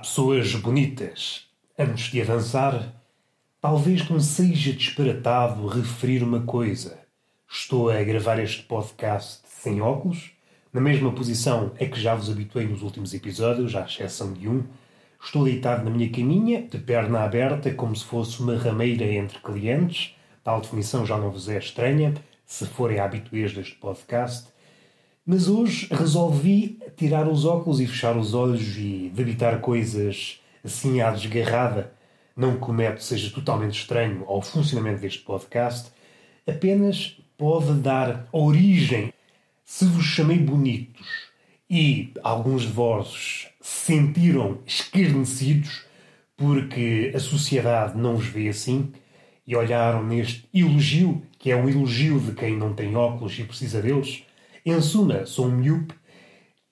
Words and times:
Pessoas 0.00 0.54
bonitas. 0.54 1.46
Antes 1.78 2.10
de 2.10 2.22
avançar, 2.22 2.94
talvez 3.60 4.08
não 4.08 4.18
seja 4.18 4.72
disparatado 4.72 5.66
referir 5.66 6.22
uma 6.22 6.40
coisa. 6.40 6.98
Estou 7.46 7.90
a 7.90 8.02
gravar 8.02 8.38
este 8.38 8.62
podcast 8.62 9.40
sem 9.44 9.82
óculos, 9.82 10.30
na 10.72 10.80
mesma 10.80 11.12
posição 11.12 11.72
é 11.78 11.84
que 11.84 12.00
já 12.00 12.14
vos 12.14 12.30
habituei 12.30 12.66
nos 12.66 12.80
últimos 12.80 13.12
episódios, 13.12 13.76
à 13.76 13.84
exceção 13.84 14.32
de 14.32 14.48
um. 14.48 14.64
Estou 15.22 15.44
deitado 15.44 15.84
na 15.84 15.90
minha 15.90 16.08
caminha, 16.08 16.62
de 16.62 16.78
perna 16.78 17.20
aberta, 17.24 17.70
como 17.74 17.94
se 17.94 18.04
fosse 18.04 18.40
uma 18.40 18.56
rameira 18.56 19.04
entre 19.04 19.38
clientes. 19.40 20.16
Tal 20.42 20.62
definição 20.62 21.04
já 21.04 21.18
não 21.18 21.30
vos 21.30 21.46
é 21.48 21.58
estranha, 21.58 22.14
se 22.46 22.64
forem 22.64 23.00
habituês 23.00 23.52
deste 23.52 23.74
podcast. 23.74 24.48
Mas 25.32 25.46
hoje 25.46 25.86
resolvi 25.92 26.80
tirar 26.96 27.28
os 27.28 27.44
óculos 27.44 27.78
e 27.80 27.86
fechar 27.86 28.16
os 28.16 28.34
olhos 28.34 28.76
e 28.76 29.12
debitar 29.14 29.60
coisas 29.60 30.40
assim 30.64 31.00
à 31.00 31.12
desgarrada. 31.12 31.92
Não 32.36 32.58
que 32.58 32.68
o 32.68 32.72
método 32.72 33.04
seja 33.04 33.30
totalmente 33.30 33.78
estranho 33.78 34.24
ao 34.26 34.42
funcionamento 34.42 35.02
deste 35.02 35.20
podcast, 35.20 35.92
apenas 36.44 37.16
pode 37.38 37.74
dar 37.74 38.26
origem. 38.32 39.12
Se 39.64 39.84
vos 39.84 40.04
chamei 40.04 40.36
bonitos 40.36 41.06
e 41.70 42.12
alguns 42.24 42.62
de 42.62 42.72
vós 42.72 43.46
se 43.60 43.86
sentiram 43.86 44.58
escarnecidos 44.66 45.84
porque 46.36 47.12
a 47.14 47.20
sociedade 47.20 47.96
não 47.96 48.16
os 48.16 48.26
vê 48.26 48.48
assim 48.48 48.92
e 49.46 49.54
olharam 49.54 50.02
neste 50.02 50.48
elogio, 50.52 51.22
que 51.38 51.52
é 51.52 51.56
um 51.56 51.68
elogio 51.68 52.18
de 52.18 52.32
quem 52.32 52.56
não 52.56 52.74
tem 52.74 52.96
óculos 52.96 53.38
e 53.38 53.44
precisa 53.44 53.80
deles, 53.80 54.24
em 54.64 54.80
suma, 54.80 55.26
sou 55.26 55.46
um 55.46 55.56
miúpe 55.56 55.94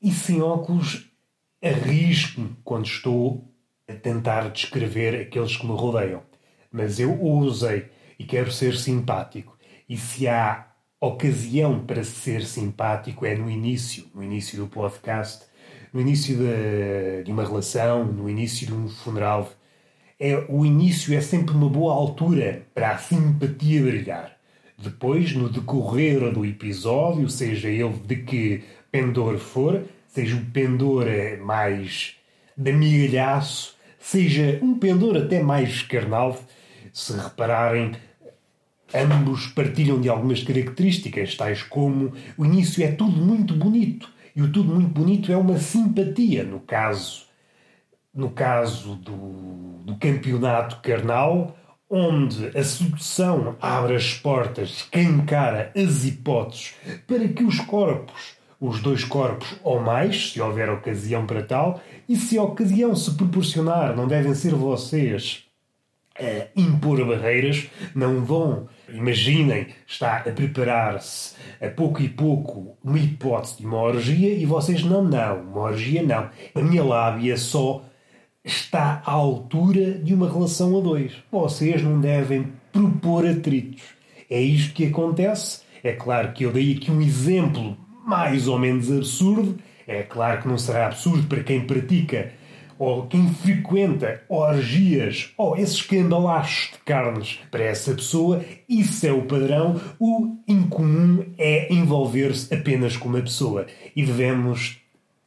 e 0.01 0.11
sem 0.13 0.41
óculos 0.43 1.11
arrisco-me 1.63 2.57
quando 2.63 2.87
estou 2.87 3.53
a 3.89 3.95
tentar 3.95 4.51
descrever 4.51 5.21
aqueles 5.21 5.57
que 5.57 5.67
me 5.67 5.73
rodeiam. 5.73 6.23
Mas 6.71 7.01
eu 7.01 7.19
ousei 7.21 7.89
e 8.19 8.25
quero 8.25 8.53
ser 8.53 8.77
simpático. 8.77 9.57
E 9.89 9.97
se 9.97 10.29
há 10.29 10.69
ocasião 11.01 11.85
para 11.85 12.05
ser 12.05 12.45
simpático 12.45 13.25
é 13.25 13.35
no 13.35 13.51
início, 13.51 14.07
no 14.15 14.23
início 14.23 14.59
do 14.59 14.69
podcast, 14.69 15.47
no 15.93 16.01
início 16.01 16.37
de, 16.37 17.25
de 17.25 17.33
uma 17.33 17.45
relação, 17.45 18.05
no 18.05 18.29
início 18.29 18.67
de 18.67 18.75
um 18.75 18.89
funeral. 18.89 19.51
É, 20.21 20.45
o 20.49 20.67
início 20.67 21.17
é 21.17 21.21
sempre 21.21 21.55
uma 21.55 21.69
boa 21.69 21.95
altura 21.95 22.67
para 22.75 22.91
a 22.91 22.99
simpatia 22.99 23.83
brilhar. 23.83 24.38
Depois, 24.81 25.35
no 25.35 25.49
decorrer 25.49 26.33
do 26.33 26.47
episódio, 26.47 27.29
seja 27.29 27.69
ele 27.69 27.95
de 28.07 28.15
que 28.17 28.63
pendor 28.93 29.37
for, 29.39 29.83
seja 30.07 30.37
um 30.37 30.45
pendor 30.45 31.07
mais 31.45 32.15
de 32.57 32.71
amigalhaço, 32.71 33.75
seja 33.99 34.61
um 34.63 34.79
pendor 34.79 35.17
até 35.17 35.43
mais 35.43 35.83
carnal, 35.83 36.41
se 36.93 37.13
repararem, 37.13 37.93
ambos 38.95 39.49
partilham 39.49 40.01
de 40.01 40.09
algumas 40.09 40.45
características, 40.45 41.35
tais 41.35 41.63
como 41.63 42.13
o 42.37 42.45
início 42.45 42.85
é 42.85 42.93
tudo 42.93 43.21
muito 43.21 43.55
bonito, 43.55 44.09
e 44.35 44.43
o 44.43 44.53
tudo 44.53 44.73
muito 44.73 44.91
bonito 44.91 45.33
é 45.33 45.37
uma 45.37 45.59
simpatia, 45.59 46.45
no 46.45 46.61
caso, 46.61 47.27
no 48.15 48.31
caso 48.31 48.95
do, 48.95 49.83
do 49.85 49.97
campeonato 49.97 50.81
carnal, 50.83 51.57
onde 51.91 52.57
a 52.57 52.63
sedução 52.63 53.57
abre 53.61 53.97
as 53.97 54.15
portas, 54.15 54.71
escancara 54.71 55.73
as 55.75 56.05
hipóteses 56.05 56.75
para 57.07 57.27
que 57.29 57.43
os 57.45 57.61
corpos, 57.61 58.37
os 58.61 58.81
dois 58.81 59.05
corpos 59.05 59.57
ou 59.63 59.81
mais, 59.81 60.33
se 60.33 60.41
houver 60.41 60.69
ocasião 60.69 61.27
para 61.27 61.43
tal, 61.43 61.81
e 62.09 62.17
se 62.17 62.37
a 62.37 62.43
ocasião 62.43 62.95
se 62.95 63.15
proporcionar, 63.15 63.97
não 63.97 64.07
devem 64.07 64.35
ser 64.35 64.55
vocês 64.55 65.49
a 66.19 66.49
impor 66.61 67.05
barreiras, 67.07 67.69
não 67.95 68.25
vão, 68.25 68.69
imaginem, 68.89 69.69
está 69.87 70.17
a 70.17 70.33
preparar-se 70.33 71.37
a 71.61 71.69
pouco 71.69 72.03
e 72.03 72.09
pouco 72.09 72.77
uma 72.83 72.99
hipótese 72.99 73.59
de 73.59 73.67
uma 73.67 73.81
orgia 73.81 74.35
e 74.35 74.45
vocês 74.45 74.83
não, 74.83 75.03
não, 75.05 75.43
uma 75.43 75.61
orgia 75.63 76.03
não. 76.03 76.29
A 76.55 76.61
minha 76.61 76.83
lábia 76.83 77.37
só 77.37 77.85
está 78.45 79.03
à 79.05 79.13
altura 79.13 79.93
de 79.93 80.15
uma 80.15 80.31
relação 80.31 80.79
a 80.79 80.81
dois. 80.81 81.13
Vocês 81.31 81.83
não 81.83 82.01
devem 82.01 82.53
propor 82.73 83.27
atritos. 83.27 83.83
É 84.31 84.41
isto 84.41 84.75
que 84.75 84.87
acontece. 84.87 85.63
É 85.83 85.93
claro 85.93 86.33
que 86.33 86.45
eu 86.45 86.53
dei 86.53 86.75
aqui 86.75 86.91
um 86.91 87.01
exemplo 87.01 87.77
mais 88.07 88.49
ou 88.49 88.59
menos 88.59 88.91
absurdo. 88.91 89.59
É 89.87 90.03
claro 90.03 90.43
que 90.43 90.49
não 90.49 90.59
será 90.59 90.87
absurdo 90.87 91.27
para 91.27 91.43
quem 91.43 91.67
pratica 91.67 92.33
ou 92.79 93.07
quem 93.07 93.29
frequenta 93.29 94.23
orgias 94.29 95.33
ou 95.37 95.57
esses 95.57 95.83
cambalachos 95.83 96.73
de 96.73 96.79
carnes 96.85 97.41
para 97.51 97.65
essa 97.65 97.93
pessoa, 97.93 98.45
isso 98.69 99.05
é 99.05 99.13
o 99.13 99.23
padrão. 99.23 99.81
O 99.99 100.37
incomum 100.47 101.25
é 101.37 101.73
envolver-se 101.73 102.55
apenas 102.55 102.97
com 102.97 103.09
uma 103.09 103.21
pessoa. 103.21 103.67
E 103.97 104.05
devemos 104.05 104.79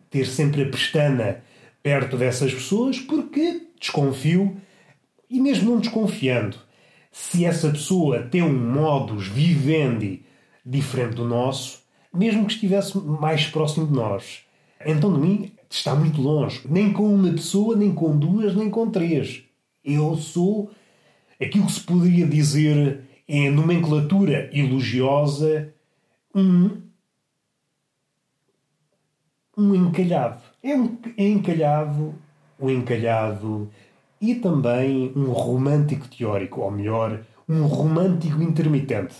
ter 0.09 0.25
sempre 0.25 0.63
a 0.63 0.69
pestana 0.69 1.43
perto 1.81 2.17
dessas 2.17 2.53
pessoas 2.53 2.99
porque 2.99 3.67
desconfio, 3.79 4.57
e 5.29 5.39
mesmo 5.39 5.71
não 5.71 5.79
desconfiando, 5.79 6.57
se 7.11 7.45
essa 7.45 7.69
pessoa 7.69 8.23
tem 8.23 8.41
um 8.41 8.53
modus 8.53 9.27
vivendi 9.27 10.23
diferente 10.65 11.15
do 11.15 11.25
nosso, 11.25 11.81
mesmo 12.13 12.45
que 12.45 12.53
estivesse 12.53 12.97
mais 12.97 13.47
próximo 13.47 13.87
de 13.87 13.93
nós, 13.93 14.43
então 14.85 15.13
de 15.13 15.19
mim 15.19 15.51
está 15.69 15.95
muito 15.95 16.21
longe. 16.21 16.61
Nem 16.69 16.91
com 16.91 17.13
uma 17.13 17.31
pessoa, 17.31 17.75
nem 17.75 17.93
com 17.93 18.17
duas, 18.17 18.55
nem 18.55 18.69
com 18.69 18.89
três. 18.89 19.43
Eu 19.83 20.15
sou 20.15 20.71
aquilo 21.41 21.65
que 21.65 21.71
se 21.71 21.81
poderia 21.81 22.27
dizer 22.27 23.01
em 23.27 23.49
nomenclatura 23.49 24.49
elogiosa 24.53 25.73
um 26.35 26.81
um 29.61 29.75
encalhado. 29.75 30.41
É 30.63 30.75
um 30.75 30.97
encalhado, 31.17 32.15
um 32.59 32.69
encalhado 32.69 33.69
e 34.19 34.35
também 34.35 35.11
um 35.15 35.31
romântico 35.31 36.07
teórico, 36.07 36.61
ou 36.61 36.71
melhor, 36.71 37.21
um 37.47 37.63
romântico 37.65 38.41
intermitente. 38.41 39.15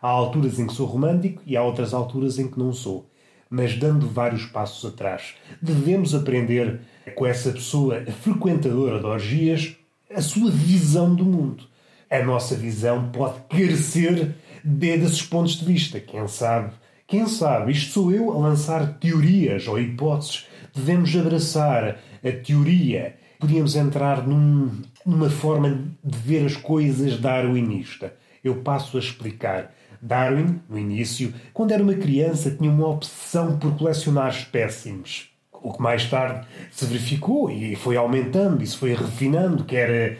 Há 0.00 0.08
alturas 0.08 0.58
em 0.58 0.66
que 0.66 0.74
sou 0.74 0.86
romântico 0.86 1.42
e 1.46 1.56
há 1.56 1.62
outras 1.62 1.94
alturas 1.94 2.38
em 2.38 2.48
que 2.48 2.58
não 2.58 2.72
sou. 2.72 3.08
Mas 3.48 3.76
dando 3.76 4.08
vários 4.08 4.46
passos 4.46 4.90
atrás, 4.90 5.34
devemos 5.60 6.14
aprender 6.14 6.80
com 7.14 7.26
essa 7.26 7.52
pessoa 7.52 8.04
frequentadora 8.22 8.98
de 8.98 9.06
orgias 9.06 9.76
a 10.12 10.20
sua 10.22 10.50
visão 10.50 11.14
do 11.14 11.24
mundo. 11.24 11.64
A 12.10 12.22
nossa 12.22 12.54
visão 12.54 13.10
pode 13.10 13.40
carecer 13.48 14.34
desses 14.64 15.22
pontos 15.22 15.56
de 15.56 15.64
vista. 15.64 16.00
Quem 16.00 16.26
sabe 16.28 16.72
quem 17.12 17.26
sabe, 17.26 17.72
isto 17.72 17.92
sou 17.92 18.10
eu 18.10 18.32
a 18.32 18.38
lançar 18.38 18.94
teorias 18.94 19.68
ou 19.68 19.78
hipóteses. 19.78 20.46
Devemos 20.74 21.14
abraçar 21.14 21.98
a 22.24 22.32
teoria. 22.42 23.16
Podíamos 23.38 23.76
entrar 23.76 24.26
num, 24.26 24.70
numa 25.04 25.28
forma 25.28 25.90
de 26.02 26.16
ver 26.16 26.46
as 26.46 26.56
coisas 26.56 27.20
darwinista. 27.20 28.14
Eu 28.42 28.62
passo 28.62 28.96
a 28.96 29.00
explicar. 29.00 29.74
Darwin, 30.00 30.58
no 30.70 30.78
início, 30.78 31.34
quando 31.52 31.72
era 31.72 31.82
uma 31.82 31.92
criança, 31.92 32.50
tinha 32.50 32.70
uma 32.70 32.88
obsessão 32.88 33.58
por 33.58 33.76
colecionar 33.76 34.30
espécimes. 34.30 35.28
O 35.52 35.70
que 35.70 35.82
mais 35.82 36.08
tarde 36.08 36.46
se 36.70 36.86
verificou 36.86 37.50
e 37.50 37.76
foi 37.76 37.94
aumentando 37.94 38.62
e 38.62 38.66
se 38.66 38.78
foi 38.78 38.94
refinando, 38.94 39.64
que 39.64 39.76
era 39.76 40.16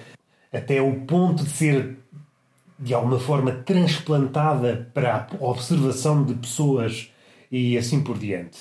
até 0.52 0.82
o 0.82 0.94
ponto 1.06 1.42
de 1.42 1.48
ser 1.48 1.96
de 2.82 2.92
alguma 2.92 3.18
forma 3.18 3.52
transplantada 3.52 4.90
para 4.92 5.28
a 5.40 5.44
observação 5.44 6.24
de 6.24 6.34
pessoas 6.34 7.12
e 7.50 7.78
assim 7.78 8.02
por 8.02 8.18
diante. 8.18 8.58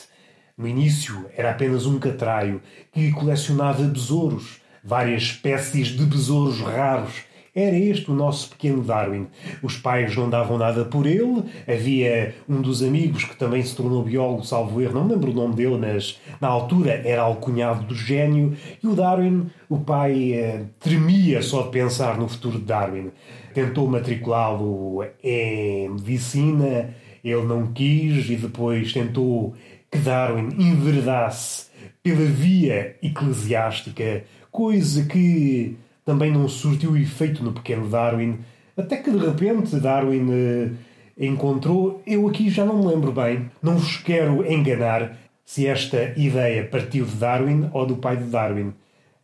No 0.56 0.68
início 0.68 1.26
era 1.36 1.50
apenas 1.50 1.88
um 1.88 1.98
catraio 1.98 2.62
que 2.92 3.12
colecionava 3.12 3.82
besouros, 3.84 4.62
várias 4.84 5.24
espécies 5.24 5.88
de 5.88 6.06
besouros 6.06 6.60
raros 6.60 7.24
era 7.54 7.76
este 7.76 8.10
o 8.10 8.14
nosso 8.14 8.50
pequeno 8.50 8.82
Darwin. 8.82 9.28
Os 9.62 9.76
pais 9.76 10.16
não 10.16 10.30
davam 10.30 10.58
nada 10.58 10.86
por 10.86 11.06
ele. 11.06 11.44
Havia 11.68 12.34
um 12.48 12.62
dos 12.62 12.82
amigos 12.82 13.26
que 13.26 13.36
também 13.36 13.62
se 13.62 13.76
tornou 13.76 14.04
biólogo, 14.04 14.46
salvo 14.46 14.82
erro, 14.82 14.94
não 14.94 15.04
me 15.04 15.14
lembro 15.14 15.32
o 15.32 15.34
nome 15.34 15.56
dele, 15.56 15.78
mas 15.78 16.20
na 16.40 16.48
altura 16.48 17.02
era 17.06 17.22
alcunhado 17.22 17.86
do 17.86 17.94
gênio. 17.94 18.56
E 18.82 18.88
o 18.88 18.96
Darwin, 18.96 19.48
o 19.70 19.80
pai 19.80 20.34
eh, 20.34 20.64
tremia 20.80 21.42
só 21.42 21.64
de 21.64 21.72
pensar 21.72 22.18
no 22.18 22.30
futuro 22.30 22.58
de 22.58 22.66
Darwin. 22.66 23.12
Tentou 23.54 23.86
matriculá-lo 23.88 25.04
em 25.22 25.90
medicina, 25.90 26.96
ele 27.22 27.44
não 27.44 27.68
quis 27.74 28.30
e 28.30 28.38
depois 28.38 28.94
tentou 28.94 29.54
que 29.92 29.98
Darwin 29.98 30.56
enveredasse 30.58 31.70
pela 32.02 32.26
via 32.26 32.96
eclesiástica, 33.04 34.24
coisa 34.50 35.06
que 35.06 35.76
também 36.06 36.32
não 36.32 36.48
surtiu 36.48 36.98
efeito 36.98 37.44
no 37.44 37.54
pequeno 37.54 37.88
Darwin, 37.90 38.40
até 38.76 38.98
que 38.98 39.12
de 39.12 39.18
repente 39.18 39.80
Darwin 39.80 40.28
eh, 40.32 40.70
encontrou. 41.18 42.02
Eu 42.06 42.28
aqui 42.28 42.50
já 42.50 42.66
não 42.66 42.80
me 42.80 42.88
lembro 42.88 43.12
bem, 43.12 43.50
não 43.62 43.78
vos 43.78 43.98
quero 43.98 44.46
enganar. 44.52 45.18
se 45.46 45.68
esta 45.68 46.14
ideia 46.16 46.64
partiu 46.64 47.06
de 47.06 47.16
Darwin 47.16 47.70
ou 47.74 47.86
do 47.86 47.98
pai 47.98 48.16
de 48.16 48.24
Darwin. 48.24 48.74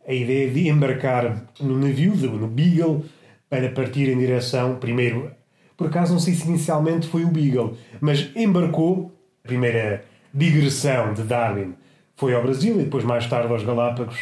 A 0.06 0.12
ideia 0.12 0.50
de 0.50 0.68
embarcar 0.68 1.44
no 1.60 1.78
navio, 1.78 2.14
no 2.14 2.46
Beagle, 2.46 3.04
para 3.48 3.70
partir 3.70 4.08
em 4.10 4.18
direção, 4.18 4.76
primeiro, 4.76 5.30
por 5.76 5.86
acaso 5.86 6.12
não 6.12 6.20
sei 6.20 6.34
se 6.34 6.46
inicialmente 6.46 7.06
foi 7.06 7.24
o 7.24 7.28
Beagle, 7.28 7.76
mas 8.00 8.30
embarcou, 8.36 9.12
a 9.42 9.48
primeira 9.48 10.04
digressão 10.34 11.14
de 11.14 11.22
Darwin 11.22 11.74
foi 12.14 12.34
ao 12.34 12.42
Brasil 12.42 12.74
e 12.78 12.84
depois 12.84 13.04
mais 13.04 13.26
tarde 13.26 13.50
aos 13.50 13.62
Galápagos, 13.62 14.18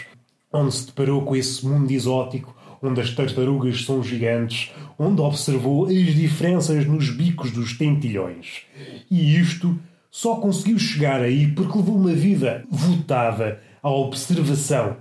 onde 0.56 0.74
se 0.74 0.86
deparou 0.86 1.22
com 1.22 1.36
esse 1.36 1.66
mundo 1.66 1.90
exótico, 1.90 2.54
onde 2.82 3.00
as 3.00 3.10
tartarugas 3.10 3.84
são 3.84 4.02
gigantes, 4.02 4.72
onde 4.98 5.20
observou 5.20 5.86
as 5.86 6.14
diferenças 6.14 6.86
nos 6.86 7.10
bicos 7.10 7.50
dos 7.50 7.76
tentilhões. 7.76 8.62
E 9.10 9.36
isto 9.38 9.78
só 10.10 10.36
conseguiu 10.36 10.78
chegar 10.78 11.20
aí 11.20 11.48
porque 11.48 11.76
levou 11.76 11.96
uma 11.96 12.12
vida 12.12 12.64
votada 12.70 13.60
à 13.82 13.90
observação. 13.90 14.96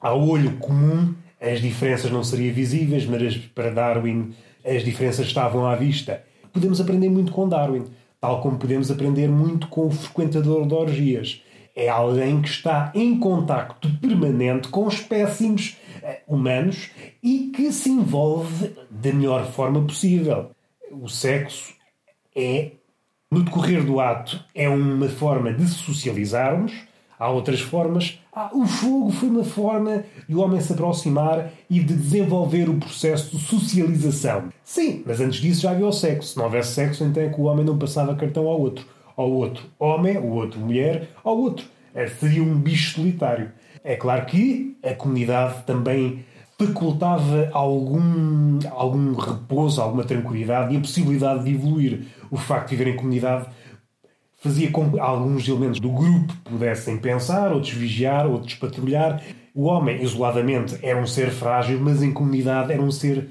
Ao 0.00 0.26
olho 0.26 0.56
comum, 0.56 1.14
as 1.40 1.60
diferenças 1.60 2.10
não 2.10 2.24
seriam 2.24 2.54
visíveis, 2.54 3.06
mas 3.06 3.36
para 3.36 3.70
Darwin 3.70 4.32
as 4.64 4.84
diferenças 4.84 5.26
estavam 5.26 5.66
à 5.66 5.76
vista. 5.76 6.24
Podemos 6.52 6.80
aprender 6.80 7.08
muito 7.08 7.32
com 7.32 7.48
Darwin, 7.48 7.84
tal 8.20 8.40
como 8.40 8.58
podemos 8.58 8.90
aprender 8.90 9.28
muito 9.28 9.68
com 9.68 9.86
o 9.86 9.90
frequentador 9.90 10.66
de 10.66 10.74
orgias. 10.74 11.42
É 11.74 11.88
alguém 11.88 12.40
que 12.40 12.48
está 12.48 12.92
em 12.94 13.18
contacto 13.18 13.90
permanente 13.98 14.68
com 14.68 14.86
espécimes 14.86 15.76
eh, 16.02 16.20
humanos 16.28 16.90
e 17.22 17.50
que 17.54 17.72
se 17.72 17.90
envolve 17.90 18.72
da 18.88 19.12
melhor 19.12 19.44
forma 19.46 19.80
possível. 19.82 20.50
O 20.92 21.08
sexo 21.08 21.74
é 22.36 22.72
no 23.30 23.42
decorrer 23.42 23.84
do 23.84 23.98
ato, 23.98 24.44
é 24.54 24.68
uma 24.68 25.08
forma 25.08 25.52
de 25.52 25.66
socializarmos. 25.66 26.72
Há 27.18 27.30
outras 27.30 27.60
formas. 27.60 28.20
Ah, 28.32 28.50
o 28.52 28.66
fogo 28.66 29.10
foi 29.10 29.28
uma 29.28 29.44
forma 29.44 30.04
de 30.28 30.34
o 30.34 30.40
homem 30.40 30.60
se 30.60 30.72
aproximar 30.72 31.50
e 31.70 31.80
de 31.80 31.94
desenvolver 31.94 32.68
o 32.68 32.78
processo 32.78 33.36
de 33.36 33.42
socialização. 33.42 34.50
Sim, 34.62 35.02
mas 35.06 35.20
antes 35.20 35.40
disso 35.40 35.62
já 35.62 35.70
havia 35.70 35.86
o 35.86 35.92
sexo. 35.92 36.30
Se 36.30 36.36
não 36.36 36.44
houvesse 36.44 36.74
sexo, 36.74 37.04
então 37.04 37.22
é 37.22 37.28
que 37.28 37.40
o 37.40 37.44
homem 37.44 37.64
não 37.64 37.78
passava 37.78 38.14
cartão 38.14 38.46
ao 38.46 38.60
outro. 38.60 38.86
Ao 39.16 39.30
outro 39.30 39.64
homem, 39.78 40.16
ao 40.16 40.26
outro 40.26 40.60
mulher, 40.60 41.08
ao 41.22 41.38
outro. 41.38 41.66
É, 41.94 42.06
seria 42.06 42.42
um 42.42 42.58
bicho 42.58 42.94
solitário. 42.94 43.52
É 43.84 43.96
claro 43.96 44.26
que 44.26 44.76
a 44.82 44.94
comunidade 44.94 45.62
também 45.64 46.24
facultava 46.58 47.50
algum, 47.52 48.58
algum 48.70 49.14
repouso, 49.14 49.80
alguma 49.80 50.04
tranquilidade 50.04 50.74
e 50.74 50.76
a 50.76 50.80
possibilidade 50.80 51.44
de 51.44 51.54
evoluir. 51.54 52.06
O 52.30 52.36
facto 52.36 52.70
de 52.70 52.76
viver 52.76 52.90
em 52.92 52.96
comunidade 52.96 53.46
fazia 54.36 54.70
com 54.70 54.90
que 54.90 55.00
alguns 55.00 55.48
elementos 55.48 55.80
do 55.80 55.90
grupo 55.90 56.34
pudessem 56.44 56.98
pensar, 56.98 57.52
outros 57.52 57.72
vigiar, 57.72 58.26
outros 58.26 58.54
patrulhar. 58.54 59.22
O 59.54 59.64
homem, 59.64 60.02
isoladamente, 60.02 60.78
era 60.82 61.00
um 61.00 61.06
ser 61.06 61.30
frágil, 61.30 61.80
mas 61.80 62.02
em 62.02 62.12
comunidade 62.12 62.72
era 62.72 62.82
um 62.82 62.90
ser 62.90 63.28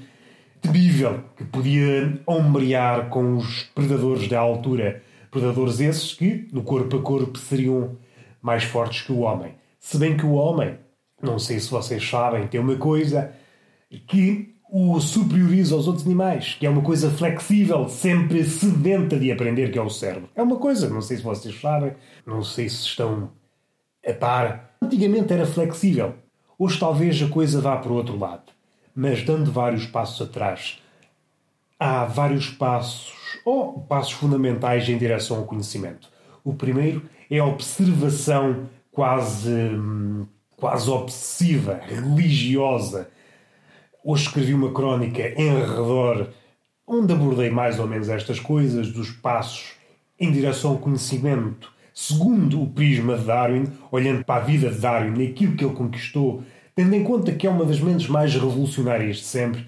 temível, 0.61 1.19
que 1.37 1.43
podia 1.43 2.19
ombrear 2.25 3.09
com 3.09 3.37
os 3.37 3.63
predadores 3.75 4.27
da 4.27 4.39
altura. 4.39 5.03
Predadores 5.33 5.81
esses 5.81 6.13
que, 6.13 6.47
no 6.53 6.63
corpo 6.63 6.95
a 6.95 7.01
corpo, 7.01 7.37
seriam 7.37 7.97
mais 8.41 8.63
fortes 8.63 9.01
que 9.01 9.11
o 9.11 9.19
homem. 9.19 9.55
Se 9.79 9.97
bem 9.97 10.15
que 10.15 10.25
o 10.25 10.33
homem 10.33 10.77
não 11.23 11.39
sei 11.39 11.59
se 11.59 11.71
vocês 11.71 12.07
sabem, 12.07 12.47
tem 12.47 12.59
uma 12.59 12.75
coisa 12.75 13.33
que 14.07 14.53
o 14.69 14.99
superioriza 14.99 15.73
aos 15.73 15.87
outros 15.87 16.05
animais, 16.05 16.57
que 16.59 16.65
é 16.65 16.69
uma 16.69 16.81
coisa 16.81 17.09
flexível, 17.09 17.87
sempre 17.87 18.43
sedenta 18.43 19.17
de 19.17 19.31
aprender, 19.31 19.71
que 19.71 19.79
é 19.79 19.81
o 19.81 19.89
cérebro. 19.89 20.29
É 20.35 20.41
uma 20.41 20.57
coisa, 20.57 20.89
não 20.89 21.01
sei 21.01 21.17
se 21.17 21.23
vocês 21.23 21.59
sabem, 21.61 21.93
não 22.25 22.43
sei 22.43 22.67
se 22.67 22.87
estão 22.87 23.31
a 24.05 24.13
par. 24.13 24.75
Antigamente 24.81 25.31
era 25.31 25.45
flexível. 25.45 26.15
Hoje 26.59 26.77
talvez 26.77 27.21
a 27.21 27.29
coisa 27.29 27.61
vá 27.61 27.77
para 27.77 27.91
o 27.91 27.95
outro 27.95 28.17
lado. 28.17 28.51
Mas 28.95 29.23
dando 29.23 29.51
vários 29.51 29.85
passos 29.85 30.27
atrás, 30.27 30.81
há 31.79 32.03
vários 32.05 32.49
passos, 32.49 33.13
ou 33.45 33.81
passos 33.81 34.13
fundamentais 34.13 34.87
em 34.89 34.97
direção 34.97 35.37
ao 35.37 35.45
conhecimento. 35.45 36.09
O 36.43 36.53
primeiro 36.53 37.03
é 37.29 37.39
a 37.39 37.45
observação 37.45 38.69
quase 38.91 39.49
hum, 39.49 40.25
quase 40.63 40.89
obsessiva, 40.89 41.81
religiosa. 41.85 43.09
Hoje 44.01 44.23
escrevi 44.23 44.53
uma 44.53 44.71
crónica 44.71 45.33
em 45.35 45.59
redor, 45.59 46.29
onde 46.87 47.11
abordei 47.11 47.49
mais 47.49 47.79
ou 47.79 47.87
menos 47.87 48.07
estas 48.07 48.39
coisas, 48.39 48.89
dos 48.89 49.11
passos 49.11 49.73
em 50.17 50.31
direção 50.31 50.71
ao 50.71 50.77
conhecimento, 50.77 51.69
segundo 51.93 52.61
o 52.61 52.69
prisma 52.69 53.17
de 53.17 53.25
Darwin, 53.25 53.65
olhando 53.91 54.23
para 54.23 54.41
a 54.41 54.45
vida 54.45 54.69
de 54.69 54.79
Darwin 54.79 55.21
e 55.21 55.27
aquilo 55.27 55.57
que 55.57 55.65
ele 55.65 55.75
conquistou, 55.75 56.41
tendo 56.73 56.95
em 56.95 57.03
conta 57.03 57.33
que 57.33 57.45
é 57.45 57.49
uma 57.49 57.65
das 57.65 57.81
mentes 57.81 58.07
mais 58.07 58.33
revolucionárias 58.33 59.17
de 59.17 59.23
sempre, 59.25 59.67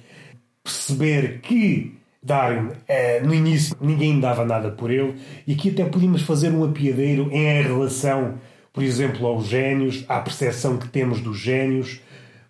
perceber 0.64 1.42
que 1.42 1.98
Darwin, 2.26 2.72
eh, 2.88 3.22
no 3.22 3.34
início, 3.34 3.78
ninguém 3.80 4.20
dava 4.20 4.44
nada 4.44 4.72
por 4.72 4.92
ele, 4.92 5.16
e 5.46 5.54
aqui 5.54 5.70
até 5.70 5.86
podíamos 5.86 6.24
fazer 6.24 6.50
um 6.50 6.64
apiadeiro 6.64 7.30
em 7.32 7.62
relação 7.62 8.40
por 8.76 8.84
exemplo, 8.84 9.26
aos 9.26 9.48
gênios, 9.48 10.04
à 10.10 10.20
percepção 10.20 10.78
que 10.78 10.90
temos 10.90 11.22
dos 11.22 11.40
gênios, 11.40 12.02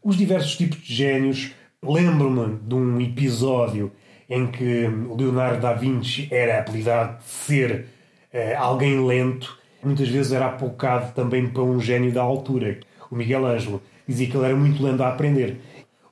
os 0.04 0.18
diversos 0.18 0.58
tipos 0.58 0.80
de 0.80 0.92
gênios. 0.92 1.52
Lembro-me 1.84 2.58
de 2.64 2.74
um 2.74 3.00
episódio 3.00 3.92
em 4.28 4.48
que 4.48 4.90
Leonardo 5.16 5.62
da 5.62 5.74
Vinci 5.74 6.28
era 6.32 6.60
apelidado 6.60 7.20
de 7.20 7.26
ser 7.30 7.86
uh, 8.34 8.58
alguém 8.58 9.06
lento, 9.06 9.56
muitas 9.84 10.10
vezes 10.10 10.32
era 10.32 10.48
apocado 10.48 11.14
também 11.14 11.48
para 11.48 11.62
um 11.62 11.80
gênio 11.80 12.12
da 12.12 12.24
altura. 12.24 12.80
O 13.12 13.16
Miguel 13.16 13.46
Ângelo 13.46 13.80
dizia 14.08 14.28
que 14.28 14.36
ele 14.36 14.48
era 14.48 14.56
muito 14.56 14.82
lento 14.82 15.04
a 15.04 15.10
aprender. 15.10 15.60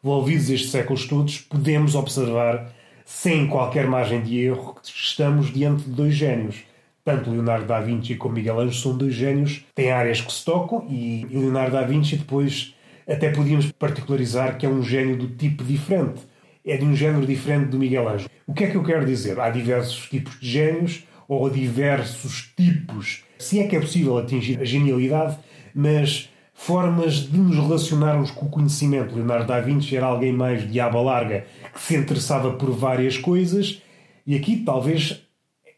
Envolvidos 0.04 0.48
estes 0.52 0.70
séculos 0.70 1.08
todos, 1.08 1.40
podemos 1.40 1.96
observar, 1.96 2.72
sem 3.14 3.48
qualquer 3.48 3.88
margem 3.88 4.22
de 4.22 4.40
erro, 4.40 4.76
que 4.76 4.90
estamos 4.90 5.54
diante 5.54 5.84
de 5.84 5.92
dois 5.92 6.14
gênios 6.14 6.64
tanto 7.04 7.30
Leonardo 7.30 7.66
da 7.66 7.82
Vinci 7.82 8.16
como 8.16 8.36
Miguel 8.36 8.60
Ângelo 8.60 8.74
são 8.74 8.98
dois 8.98 9.14
gênios, 9.14 9.66
têm 9.76 9.92
áreas 9.92 10.22
que 10.22 10.32
se 10.32 10.46
tocam 10.46 10.88
e 10.90 11.28
Leonardo 11.30 11.74
da 11.74 11.84
Vinci 11.84 12.16
depois 12.16 12.74
até 13.08 13.30
podíamos 13.30 13.70
particularizar 13.74 14.58
que 14.58 14.66
é 14.66 14.70
um 14.70 14.82
gênio 14.82 15.18
do 15.18 15.28
tipo 15.28 15.64
diferente. 15.64 16.22
É 16.66 16.78
de 16.78 16.86
um 16.86 16.96
género 16.96 17.26
diferente 17.26 17.68
do 17.68 17.78
Miguel 17.78 18.08
Ângelo. 18.08 18.30
O 18.48 18.54
que 18.54 18.64
é 18.64 18.70
que 18.70 18.78
eu 18.78 18.84
quero 18.84 19.06
dizer? 19.06 19.38
Há 19.38 19.50
diversos 19.50 20.08
tipos 20.08 20.40
de 20.40 20.50
gênios 20.50 21.06
ou 21.28 21.50
diversos 21.50 22.54
tipos, 22.56 23.24
se 23.38 23.60
é 23.60 23.68
que 23.68 23.76
é 23.76 23.80
possível 23.82 24.18
atingir 24.18 24.62
a 24.62 24.64
genialidade, 24.64 25.38
mas 25.76 26.30
formas 26.64 27.30
de 27.30 27.38
nos 27.38 27.58
relacionarmos 27.58 28.32
com 28.32 28.46
o 28.46 28.50
conhecimento. 28.50 29.14
Leonardo 29.14 29.48
da 29.48 29.60
Vinci 29.60 29.98
era 29.98 30.06
alguém 30.06 30.32
mais 30.32 30.72
de 30.72 30.80
aba 30.80 31.02
larga, 31.02 31.46
que 31.74 31.82
se 31.82 31.94
interessava 31.94 32.52
por 32.54 32.72
várias 32.72 33.18
coisas, 33.18 33.82
e 34.26 34.34
aqui 34.34 34.56
talvez 34.66 35.22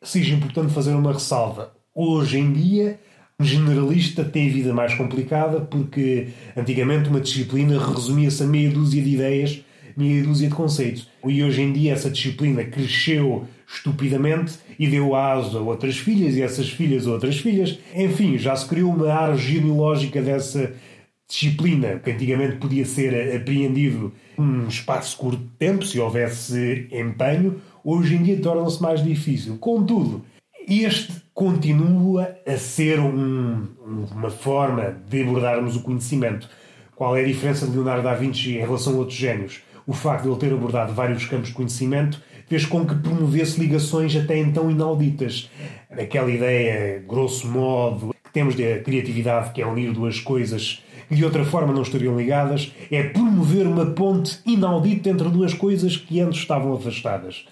seja 0.03 0.35
importante 0.35 0.71
fazer 0.71 0.93
uma 0.93 1.11
ressalva. 1.11 1.73
Hoje 1.93 2.37
em 2.37 2.53
dia, 2.53 2.99
um 3.39 3.43
generalista 3.43 4.23
tem 4.23 4.47
a 4.47 4.53
vida 4.53 4.73
mais 4.75 4.93
complicada 4.93 5.59
porque 5.59 6.27
antigamente 6.55 7.09
uma 7.09 7.19
disciplina 7.19 7.83
resumia-se 7.83 8.43
a 8.43 8.45
meia 8.45 8.69
dúzia 8.69 9.01
de 9.01 9.09
ideias, 9.09 9.64
meia 9.95 10.23
dúzia 10.23 10.49
de 10.49 10.55
conceitos. 10.55 11.07
E 11.25 11.43
hoje 11.43 11.61
em 11.61 11.71
dia 11.73 11.93
essa 11.93 12.09
disciplina 12.09 12.63
cresceu 12.63 13.45
estupidamente 13.67 14.59
e 14.77 14.87
deu 14.87 15.15
aso 15.15 15.57
a 15.57 15.61
outras 15.61 15.97
filhas 15.97 16.35
e 16.35 16.41
essas 16.41 16.69
filhas 16.69 17.07
a 17.07 17.11
outras 17.11 17.37
filhas. 17.37 17.79
Enfim, 17.93 18.37
já 18.37 18.55
se 18.55 18.67
criou 18.67 18.93
uma 18.93 19.11
árvore 19.11 19.41
genealógica 19.41 20.21
dessa 20.21 20.73
disciplina 21.27 21.99
que 21.99 22.11
antigamente 22.11 22.57
podia 22.57 22.85
ser 22.85 23.35
apreendido 23.35 24.13
num 24.37 24.67
espaço 24.67 25.17
curto 25.17 25.41
de 25.41 25.49
tempo, 25.57 25.85
se 25.85 25.99
houvesse 25.99 26.87
empenho, 26.91 27.59
hoje 27.83 28.15
em 28.15 28.23
dia 28.23 28.37
torna-se 28.39 28.81
mais 28.81 29.03
difícil. 29.03 29.57
Contudo, 29.57 30.23
este 30.67 31.13
continua 31.33 32.35
a 32.45 32.57
ser 32.57 32.99
um, 32.99 33.67
uma 34.11 34.29
forma 34.29 34.95
de 35.09 35.21
abordarmos 35.21 35.75
o 35.75 35.81
conhecimento. 35.81 36.49
Qual 36.95 37.17
é 37.17 37.21
a 37.21 37.27
diferença 37.27 37.65
de 37.65 37.73
Leonardo 37.73 38.03
da 38.03 38.13
Vinci 38.13 38.55
em 38.55 38.61
relação 38.61 38.93
a 38.93 38.97
outros 38.97 39.17
génios? 39.17 39.61
O 39.87 39.93
facto 39.93 40.23
de 40.23 40.29
ele 40.29 40.39
ter 40.39 40.53
abordado 40.53 40.93
vários 40.93 41.25
campos 41.25 41.49
de 41.49 41.53
conhecimento 41.53 42.21
fez 42.47 42.65
com 42.65 42.85
que 42.85 42.95
promovesse 42.95 43.59
ligações 43.59 44.15
até 44.15 44.37
então 44.37 44.69
inauditas. 44.69 45.49
Aquela 45.89 46.31
ideia, 46.31 47.03
grosso 47.07 47.47
modo, 47.47 48.13
que 48.23 48.31
temos 48.31 48.55
da 48.55 48.79
criatividade, 48.79 49.51
que 49.51 49.61
é 49.61 49.67
unir 49.67 49.91
duas 49.91 50.19
coisas 50.19 50.83
que 51.07 51.15
de 51.15 51.23
outra 51.23 51.45
forma 51.45 51.71
não 51.71 51.83
estariam 51.83 52.17
ligadas, 52.17 52.73
é 52.89 53.03
promover 53.03 53.67
uma 53.67 53.85
ponte 53.85 54.39
inaudita 54.43 55.09
entre 55.09 55.29
duas 55.29 55.53
coisas 55.53 55.95
que 55.95 56.19
antes 56.19 56.39
estavam 56.39 56.73
afastadas 56.73 57.45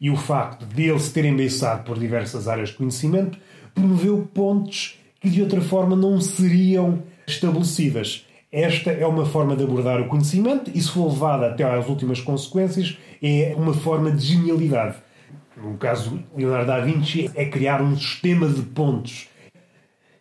e 0.00 0.10
o 0.10 0.16
facto 0.16 0.64
de 0.64 0.84
ele 0.88 0.98
se 0.98 1.12
ter 1.12 1.24
embeiçado 1.24 1.84
por 1.84 1.98
diversas 1.98 2.48
áreas 2.48 2.70
de 2.70 2.76
conhecimento 2.76 3.38
promoveu 3.74 4.26
pontes 4.32 4.98
que 5.20 5.28
de 5.28 5.42
outra 5.42 5.60
forma 5.60 5.94
não 5.94 6.20
seriam 6.20 7.02
estabelecidas. 7.26 8.26
Esta 8.52 8.90
é 8.90 9.06
uma 9.06 9.24
forma 9.24 9.54
de 9.54 9.62
abordar 9.62 10.00
o 10.00 10.08
conhecimento 10.08 10.70
e, 10.74 10.80
se 10.80 10.90
for 10.90 11.08
levada 11.08 11.48
até 11.48 11.62
às 11.62 11.88
últimas 11.88 12.20
consequências, 12.20 12.98
é 13.22 13.54
uma 13.56 13.72
forma 13.72 14.10
de 14.10 14.26
genialidade. 14.26 14.96
No 15.56 15.76
caso 15.76 16.18
de 16.34 16.44
Leonardo 16.44 16.66
da 16.66 16.80
Vinci, 16.80 17.30
é 17.34 17.44
criar 17.44 17.80
um 17.80 17.96
sistema 17.96 18.48
de 18.48 18.62
pontos. 18.62 19.28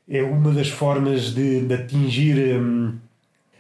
é 0.08 0.22
uma 0.22 0.52
das 0.52 0.70
formas 0.70 1.34
de, 1.34 1.62
de 1.62 1.74
atingir. 1.74 2.60
Hum, 2.60 2.98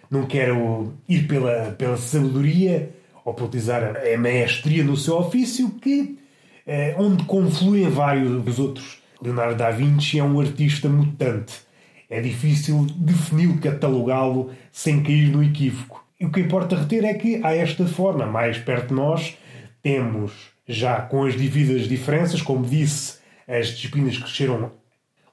não 0.10 0.26
quero 0.26 0.94
ir 1.08 1.28
pela, 1.28 1.72
pela 1.78 1.96
sabedoria 1.96 2.90
ou 3.24 3.34
por 3.34 3.46
utilizar 3.46 3.96
a 3.96 4.18
maestria 4.18 4.84
no 4.84 4.98
seu 4.98 5.18
ofício, 5.18 5.70
que 5.82 6.18
é, 6.66 6.96
onde 6.98 7.24
confluem 7.26 7.90
vários 7.90 8.58
outros. 8.58 9.02
Leonardo 9.22 9.56
da 9.56 9.70
Vinci 9.70 10.18
é 10.20 10.24
um 10.24 10.40
artista 10.40 10.90
mutante. 10.90 11.69
É 12.10 12.20
difícil 12.20 12.88
defini-lo, 12.96 13.60
catalogá-lo 13.60 14.52
sem 14.72 15.04
cair 15.04 15.30
no 15.30 15.44
equívoco. 15.44 16.04
E 16.20 16.26
o 16.26 16.32
que 16.32 16.40
importa 16.40 16.76
reter 16.76 17.06
é 17.06 17.14
que, 17.14 17.40
há 17.44 17.56
esta 17.56 17.86
forma, 17.86 18.26
mais 18.26 18.58
perto 18.58 18.90
de 18.90 18.96
nós, 18.96 19.38
temos 19.82 20.32
já 20.68 21.02
com 21.02 21.24
as 21.24 21.36
devidas 21.36 21.88
diferenças, 21.88 22.42
como 22.42 22.66
disse, 22.66 23.20
as 23.48 23.68
disciplinas 23.68 24.18
cresceram 24.18 24.72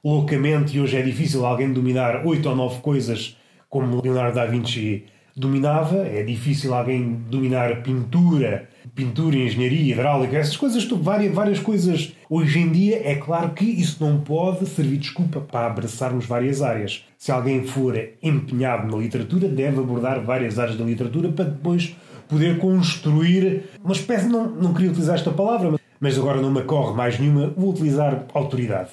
loucamente 0.03 0.77
e 0.77 0.79
hoje 0.79 0.97
é 0.97 1.01
difícil 1.01 1.45
alguém 1.45 1.73
dominar 1.73 2.25
oito 2.25 2.47
ou 2.47 2.55
nove 2.55 2.79
coisas 2.81 3.37
como 3.69 4.01
Leonardo 4.01 4.35
da 4.35 4.45
Vinci 4.45 5.05
dominava. 5.37 5.97
É 5.97 6.23
difícil 6.23 6.73
alguém 6.73 7.21
dominar 7.29 7.83
pintura, 7.83 8.67
pintura, 8.95 9.37
engenharia, 9.37 9.93
hidráulica, 9.93 10.35
essas 10.35 10.57
coisas, 10.57 10.83
várias, 10.85 11.33
várias 11.33 11.59
coisas. 11.59 12.13
Hoje 12.27 12.59
em 12.59 12.71
dia, 12.71 13.07
é 13.07 13.15
claro 13.15 13.51
que 13.51 13.63
isso 13.63 14.03
não 14.03 14.19
pode 14.19 14.65
servir 14.65 14.97
desculpa 14.97 15.39
para 15.39 15.67
abraçarmos 15.67 16.25
várias 16.25 16.63
áreas. 16.63 17.05
Se 17.17 17.31
alguém 17.31 17.63
for 17.63 17.95
empenhado 18.21 18.91
na 18.91 18.97
literatura, 18.97 19.47
deve 19.47 19.79
abordar 19.79 20.21
várias 20.21 20.57
áreas 20.57 20.75
da 20.75 20.83
literatura 20.83 21.29
para 21.29 21.45
depois 21.45 21.95
poder 22.27 22.57
construir 22.57 23.65
uma 23.83 23.93
espécie. 23.93 24.27
Não, 24.27 24.49
não 24.49 24.73
queria 24.73 24.89
utilizar 24.89 25.15
esta 25.15 25.31
palavra, 25.31 25.79
mas 25.99 26.17
agora 26.17 26.41
não 26.41 26.51
me 26.51 26.63
corre 26.63 26.95
mais 26.95 27.19
nenhuma, 27.19 27.53
vou 27.55 27.69
utilizar 27.69 28.25
autoridade 28.33 28.89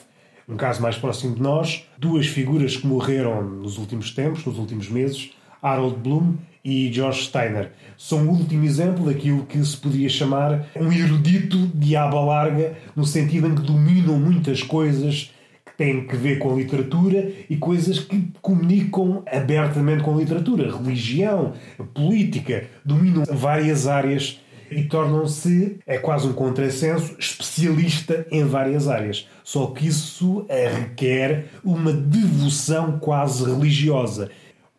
um 0.47 0.57
caso 0.57 0.83
mais 0.83 0.97
próximo 0.97 1.35
de 1.35 1.41
nós, 1.41 1.89
duas 1.97 2.27
figuras 2.27 2.77
que 2.77 2.87
morreram 2.87 3.43
nos 3.43 3.79
últimos 3.79 4.11
tempos, 4.11 4.45
nos 4.45 4.59
últimos 4.59 4.91
meses, 4.91 5.31
Harold 5.65 5.97
Bloom 5.97 6.35
e 6.63 6.93
George 6.93 7.25
Steiner. 7.25 7.73
São 7.97 8.27
o 8.27 8.31
último 8.31 8.65
exemplo 8.65 9.07
daquilo 9.07 9.47
que 9.47 9.63
se 9.65 9.77
poderia 9.77 10.09
chamar 10.09 10.67
um 10.77 10.93
erudito 10.93 11.67
de 11.75 11.97
aba 11.97 12.21
larga, 12.21 12.75
no 12.95 13.05
sentido 13.05 13.49
em 13.49 13.55
que 13.55 13.63
dominam 13.63 14.19
muitas 14.19 14.63
coisas 14.63 15.33
que 15.65 15.77
têm 15.77 16.07
que 16.07 16.17
ver 16.17 16.39
com 16.39 16.53
a 16.53 16.57
literatura 16.57 17.33
e 17.49 17.57
coisas 17.57 17.99
que 17.99 18.31
comunicam 18.41 19.23
abertamente 19.27 20.03
com 20.03 20.15
a 20.15 20.19
literatura. 20.19 20.71
Religião, 20.71 21.55
política, 21.95 22.65
dominam 22.85 23.25
várias 23.25 23.87
áreas 23.87 24.41
e 24.71 24.85
tornam-se, 24.85 25.79
é 25.87 25.99
quase 25.99 26.27
um 26.27 26.33
contrassenso, 26.33 27.15
especialista 27.19 28.27
em 28.31 28.45
várias 28.45 28.89
áreas. 28.89 29.29
Só 29.43 29.67
que 29.67 29.87
isso 29.87 30.47
requer 30.49 31.47
uma 31.63 31.93
devoção 31.93 32.99
quase 32.99 33.45
religiosa. 33.45 34.31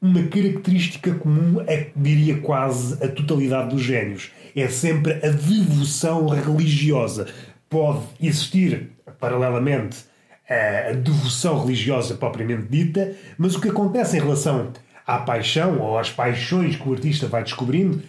Uma 0.06 0.22
característica 0.28 1.16
comum 1.16 1.64
é, 1.66 1.88
diria, 1.96 2.38
quase 2.38 3.04
a 3.04 3.08
totalidade 3.08 3.70
dos 3.70 3.82
gênios. 3.82 4.32
É 4.56 4.68
sempre 4.68 5.14
a 5.14 5.32
devoção 5.32 6.28
religiosa. 6.28 7.28
Pode 7.68 8.04
existir, 8.22 8.92
paralelamente, 9.20 10.06
a 10.48 10.94
devoção 10.94 11.60
religiosa 11.60 12.14
propriamente 12.14 12.68
dita, 12.70 13.16
mas 13.36 13.56
o 13.56 13.60
que 13.60 13.70
acontece 13.70 14.16
em 14.16 14.20
relação 14.20 14.74
à 15.08 15.18
paixão 15.18 15.80
ou 15.80 15.98
às 15.98 16.12
paixões 16.12 16.76
que 16.76 16.88
o 16.88 16.94
artista 16.94 17.26
vai 17.26 17.42
descobrindo 17.42 18.04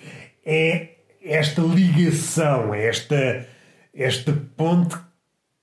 é 0.44 0.88
esta 1.24 1.62
ligação, 1.62 2.74
esta, 2.74 3.48
esta 3.94 4.34
ponte 4.54 4.96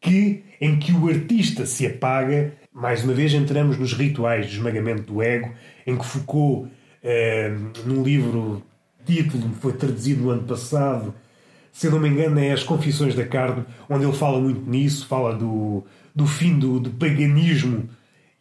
que, 0.02 0.44
em 0.60 0.80
que 0.80 0.94
o 0.94 1.08
artista 1.10 1.68
se 1.68 1.86
apaga. 1.86 2.54
Mais 2.74 3.04
uma 3.04 3.14
vez 3.14 3.34
entramos 3.34 3.78
nos 3.78 3.94
rituais 3.94 4.48
de 4.48 4.54
esmagamento 4.54 5.04
do 5.04 5.22
ego, 5.22 5.54
em 5.86 5.96
que 5.96 6.06
Foucault, 6.06 6.72
eh, 7.04 7.56
num 7.86 8.02
livro, 8.04 8.64
título 9.06 9.50
foi 9.62 9.74
traduzido 9.74 10.24
no 10.24 10.30
ano 10.32 10.44
passado, 10.44 11.14
se 11.74 11.90
não 11.90 12.00
me 12.00 12.08
engano, 12.08 12.40
é 12.40 12.52
As 12.52 12.64
Confissões 12.64 13.16
da 13.16 13.26
Carne, 13.26 13.66
onde 13.90 14.06
ele 14.06 14.14
fala 14.14 14.40
muito 14.40 14.70
nisso, 14.70 15.08
fala 15.08 15.36
do, 15.36 15.84
do 16.16 16.28
fim 16.28 16.58
do, 16.58 16.80
do 16.80 16.92
paganismo 16.92 17.90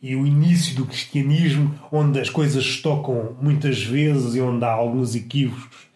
e 0.03 0.15
o 0.15 0.27
início 0.27 0.77
do 0.77 0.85
cristianismo, 0.85 1.75
onde 1.91 2.21
as 2.21 2.29
coisas 2.29 2.65
se 2.65 2.83
tocam 2.83 3.35
muitas 3.41 3.83
vezes 3.83 4.35
e 4.35 4.41
onde 4.41 4.65
há 4.65 4.71
alguns 4.71 5.15
equívocos. 5.15 5.87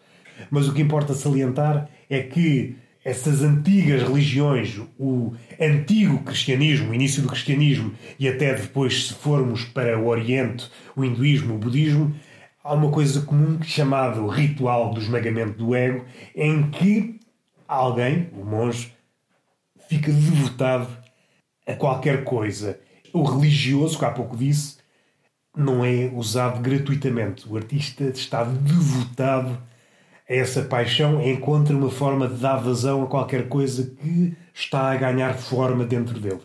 Mas 0.49 0.67
o 0.67 0.73
que 0.73 0.81
importa 0.81 1.13
salientar 1.13 1.89
é 2.09 2.21
que 2.21 2.75
essas 3.07 3.41
antigas 3.41 4.03
religiões, 4.03 4.77
o 4.99 5.33
antigo 5.57 6.21
cristianismo, 6.23 6.91
o 6.91 6.93
início 6.93 7.21
do 7.21 7.29
cristianismo 7.29 7.93
e 8.19 8.27
até 8.27 8.53
depois, 8.53 9.07
se 9.07 9.13
formos 9.13 9.63
para 9.63 9.97
o 9.97 10.07
Oriente, 10.07 10.69
o 10.93 11.05
hinduísmo, 11.05 11.55
o 11.55 11.57
budismo, 11.57 12.13
há 12.61 12.73
uma 12.73 12.91
coisa 12.91 13.21
comum 13.21 13.63
chamada 13.63 14.19
ritual 14.29 14.93
do 14.93 14.99
esmagamento 14.99 15.57
do 15.57 15.73
ego, 15.73 16.03
em 16.35 16.69
que 16.69 17.17
alguém, 17.65 18.29
o 18.33 18.43
monge, 18.43 18.93
fica 19.87 20.11
devotado 20.11 20.89
a 21.65 21.71
qualquer 21.75 22.25
coisa. 22.25 22.77
O 23.13 23.23
religioso, 23.23 23.97
que 23.97 24.03
há 24.03 24.11
pouco 24.11 24.35
disse, 24.35 24.79
não 25.55 25.85
é 25.85 26.11
usado 26.13 26.59
gratuitamente. 26.59 27.47
O 27.47 27.55
artista 27.55 28.03
está 28.03 28.43
devotado 28.43 29.57
essa 30.27 30.61
paixão 30.63 31.21
encontra 31.21 31.75
uma 31.75 31.89
forma 31.89 32.27
de 32.27 32.35
dar 32.35 32.57
vazão 32.57 33.03
a 33.03 33.07
qualquer 33.07 33.47
coisa 33.47 33.95
que 34.01 34.35
está 34.53 34.91
a 34.91 34.95
ganhar 34.95 35.33
forma 35.35 35.85
dentro 35.85 36.19
dele. 36.19 36.41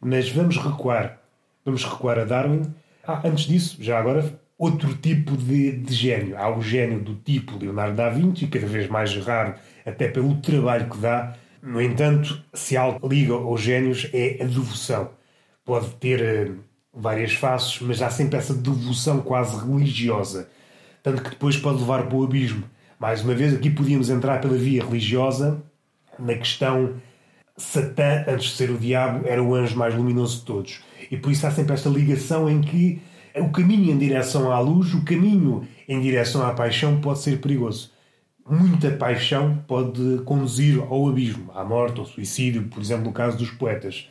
Mas 0.00 0.30
vamos 0.30 0.56
recuar. 0.56 1.20
Vamos 1.64 1.84
recuar 1.84 2.20
a 2.20 2.24
Darwin. 2.24 2.62
Ah, 3.04 3.22
antes 3.24 3.46
disso, 3.46 3.78
já 3.80 3.98
agora, 3.98 4.38
outro 4.56 4.94
tipo 4.94 5.36
de, 5.36 5.72
de 5.72 5.92
gênio. 5.92 6.38
Há 6.38 6.56
o 6.56 6.62
gênio 6.62 7.00
do 7.00 7.16
tipo 7.16 7.58
Leonardo 7.58 7.96
da 7.96 8.08
Vinci, 8.08 8.46
cada 8.46 8.66
vez 8.66 8.88
mais 8.88 9.16
raro, 9.16 9.54
até 9.84 10.06
pelo 10.06 10.36
trabalho 10.36 10.88
que 10.88 10.98
dá. 10.98 11.34
No 11.60 11.82
entanto, 11.82 12.40
se 12.54 12.76
algo 12.76 13.08
liga 13.08 13.34
aos 13.34 13.60
gênios 13.60 14.08
é 14.12 14.38
a 14.40 14.44
devoção. 14.44 15.10
Pode 15.64 15.88
ter 15.96 16.48
uh, 16.50 16.58
várias 16.94 17.34
faces, 17.34 17.80
mas 17.80 18.00
há 18.00 18.08
sempre 18.08 18.38
essa 18.38 18.54
devoção 18.54 19.20
quase 19.20 19.56
religiosa. 19.66 20.48
Tanto 21.02 21.22
que 21.22 21.30
depois 21.30 21.56
pode 21.56 21.80
levar 21.80 22.06
para 22.06 22.16
o 22.16 22.22
abismo 22.22 22.62
mais 22.98 23.22
uma 23.22 23.34
vez, 23.34 23.54
aqui 23.54 23.70
podíamos 23.70 24.10
entrar 24.10 24.40
pela 24.40 24.56
via 24.56 24.84
religiosa, 24.84 25.62
na 26.18 26.34
questão 26.34 26.94
Satã, 27.56 28.24
antes 28.28 28.50
de 28.50 28.56
ser 28.56 28.70
o 28.70 28.78
diabo, 28.78 29.26
era 29.26 29.42
o 29.42 29.54
anjo 29.54 29.76
mais 29.76 29.94
luminoso 29.94 30.40
de 30.40 30.44
todos. 30.44 30.80
E 31.10 31.16
por 31.16 31.32
isso 31.32 31.46
há 31.46 31.50
sempre 31.50 31.72
esta 31.72 31.88
ligação 31.88 32.50
em 32.50 32.60
que 32.60 33.00
o 33.34 33.50
caminho 33.50 33.92
em 33.92 33.98
direção 33.98 34.52
à 34.52 34.58
luz, 34.58 34.92
o 34.92 35.04
caminho 35.04 35.66
em 35.88 36.00
direção 36.00 36.44
à 36.46 36.52
paixão 36.52 37.00
pode 37.00 37.20
ser 37.20 37.40
perigoso. 37.40 37.90
Muita 38.48 38.90
paixão 38.90 39.62
pode 39.66 40.18
conduzir 40.24 40.80
ao 40.80 41.08
abismo, 41.08 41.50
à 41.54 41.64
morte, 41.64 41.98
ao 41.98 42.06
suicídio, 42.06 42.64
por 42.64 42.80
exemplo, 42.80 43.04
no 43.04 43.12
caso 43.12 43.36
dos 43.36 43.50
poetas. 43.50 44.08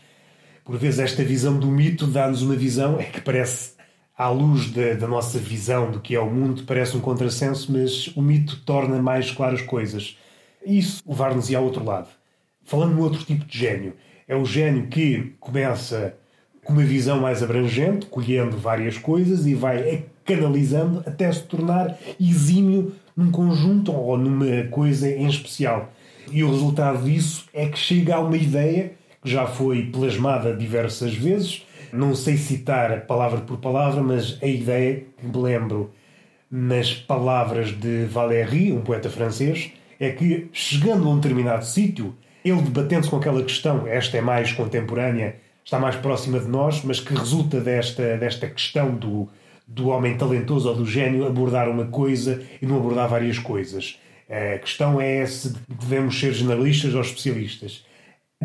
Por 0.63 0.77
vezes, 0.77 0.99
esta 0.99 1.23
visão 1.23 1.57
do 1.57 1.67
mito 1.67 2.07
dá-nos 2.07 2.41
uma 2.41 2.55
visão 2.55 2.99
é 2.99 3.03
que 3.03 3.21
parece 3.21 3.74
à 4.17 4.29
luz 4.29 4.71
da, 4.71 4.93
da, 4.93 5.07
nossa 5.07 5.37
visão 5.37 5.91
do 5.91 5.99
que 5.99 6.15
é 6.15 6.19
o 6.19 6.29
mundo, 6.29 6.63
parece 6.63 6.95
um 6.95 7.01
contrassenso, 7.01 7.71
mas 7.71 8.07
o 8.15 8.21
mito 8.21 8.61
torna 8.65 9.01
mais 9.01 9.31
claras 9.31 9.61
coisas. 9.61 10.17
Isso 10.65 11.03
levar-nos 11.07 11.53
ao 11.53 11.63
outro 11.63 11.83
lado. 11.83 12.07
Falando 12.63 12.95
no 12.95 13.03
outro 13.03 13.23
tipo 13.23 13.45
de 13.45 13.57
gênio, 13.57 13.93
é 14.27 14.35
o 14.35 14.45
gênio 14.45 14.87
que 14.87 15.33
começa 15.39 16.15
com 16.63 16.73
uma 16.73 16.83
visão 16.83 17.19
mais 17.19 17.43
abrangente, 17.43 18.07
colhendo 18.07 18.57
várias 18.57 18.97
coisas 18.97 19.45
e 19.45 19.53
vai 19.53 20.05
canalizando 20.25 21.03
até 21.05 21.31
se 21.31 21.43
tornar 21.43 21.95
exímio 22.19 22.93
num 23.15 23.29
conjunto 23.29 23.91
ou 23.91 24.17
numa 24.17 24.63
coisa 24.71 25.07
em 25.07 25.27
especial. 25.27 25.93
E 26.31 26.43
o 26.43 26.49
resultado 26.49 27.03
disso 27.03 27.45
é 27.53 27.67
que 27.67 27.77
chega 27.77 28.15
a 28.15 28.19
uma 28.19 28.35
ideia 28.35 28.93
que 29.21 29.29
já 29.29 29.45
foi 29.45 29.83
plasmada 29.83 30.55
diversas 30.55 31.13
vezes 31.13 31.63
não 31.95 32.15
sei 32.15 32.37
citar 32.37 33.05
palavra 33.05 33.41
por 33.41 33.57
palavra, 33.57 34.01
mas 34.01 34.37
a 34.41 34.47
ideia 34.47 35.03
que 35.17 35.25
me 35.25 35.37
lembro 35.37 35.91
nas 36.49 36.93
palavras 36.93 37.71
de 37.71 38.05
Valéry, 38.05 38.71
um 38.71 38.81
poeta 38.81 39.09
francês, 39.09 39.71
é 39.99 40.09
que, 40.11 40.47
chegando 40.53 41.07
a 41.07 41.11
um 41.11 41.15
determinado 41.19 41.65
sítio, 41.65 42.15
ele 42.43 42.61
debatendo-se 42.61 43.09
com 43.09 43.17
aquela 43.17 43.41
questão, 43.41 43.87
esta 43.87 44.17
é 44.17 44.21
mais 44.21 44.53
contemporânea, 44.53 45.37
está 45.63 45.79
mais 45.79 45.95
próxima 45.95 46.39
de 46.39 46.47
nós, 46.47 46.83
mas 46.83 46.99
que 46.99 47.13
resulta 47.13 47.59
desta, 47.59 48.17
desta 48.17 48.47
questão 48.47 48.93
do, 48.93 49.27
do 49.67 49.87
homem 49.87 50.15
talentoso 50.15 50.69
ou 50.69 50.75
do 50.75 50.85
gênio 50.85 51.25
abordar 51.25 51.67
uma 51.67 51.85
coisa 51.85 52.43
e 52.61 52.65
não 52.65 52.77
abordar 52.77 53.09
várias 53.09 53.39
coisas. 53.39 53.99
A 54.29 54.57
questão 54.59 55.01
é 55.01 55.25
se 55.25 55.53
devemos 55.67 56.19
ser 56.19 56.33
generalistas 56.33 56.93
ou 56.93 57.01
especialistas. 57.01 57.85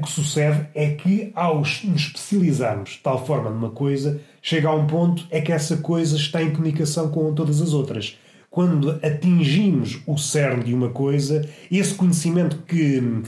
O 0.01 0.03
que 0.03 0.13
sucede 0.13 0.67
é 0.75 0.93
que, 0.93 1.31
ao 1.35 1.59
nos 1.59 1.77
especializarmos 1.77 2.93
de 2.93 2.99
tal 3.01 3.27
forma 3.27 3.51
numa 3.51 3.69
coisa, 3.69 4.19
chega 4.41 4.67
a 4.67 4.75
um 4.75 4.87
ponto 4.87 5.27
é 5.31 5.43
que 5.43 5.53
essa 5.53 5.77
coisa 5.77 6.17
está 6.17 6.43
em 6.43 6.53
comunicação 6.53 7.11
com 7.11 7.35
todas 7.35 7.61
as 7.61 7.75
outras. 7.75 8.19
Quando 8.49 8.99
atingimos 9.03 10.01
o 10.07 10.17
cerne 10.17 10.65
de 10.65 10.73
uma 10.73 10.89
coisa, 10.89 11.47
esse 11.71 11.95
conhecimento 11.95 12.63
que 12.67 13.23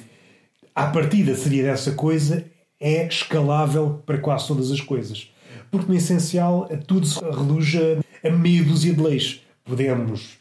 à 0.75 0.87
partida 0.87 1.35
seria 1.35 1.64
dessa 1.64 1.93
coisa 1.93 2.43
é 2.81 3.07
escalável 3.07 4.02
para 4.07 4.17
quase 4.17 4.49
todas 4.49 4.71
as 4.71 4.81
coisas. 4.81 5.31
porque 5.71 5.93
no 5.93 5.99
essencial 5.99 6.67
tudo 6.87 7.07
se 7.07 7.23
reduz 7.23 7.75
a 8.25 8.31
meia 8.31 8.64
dúzia 8.64 8.95
de 8.95 9.00
leis. 9.00 9.43
Podemos 9.62 10.38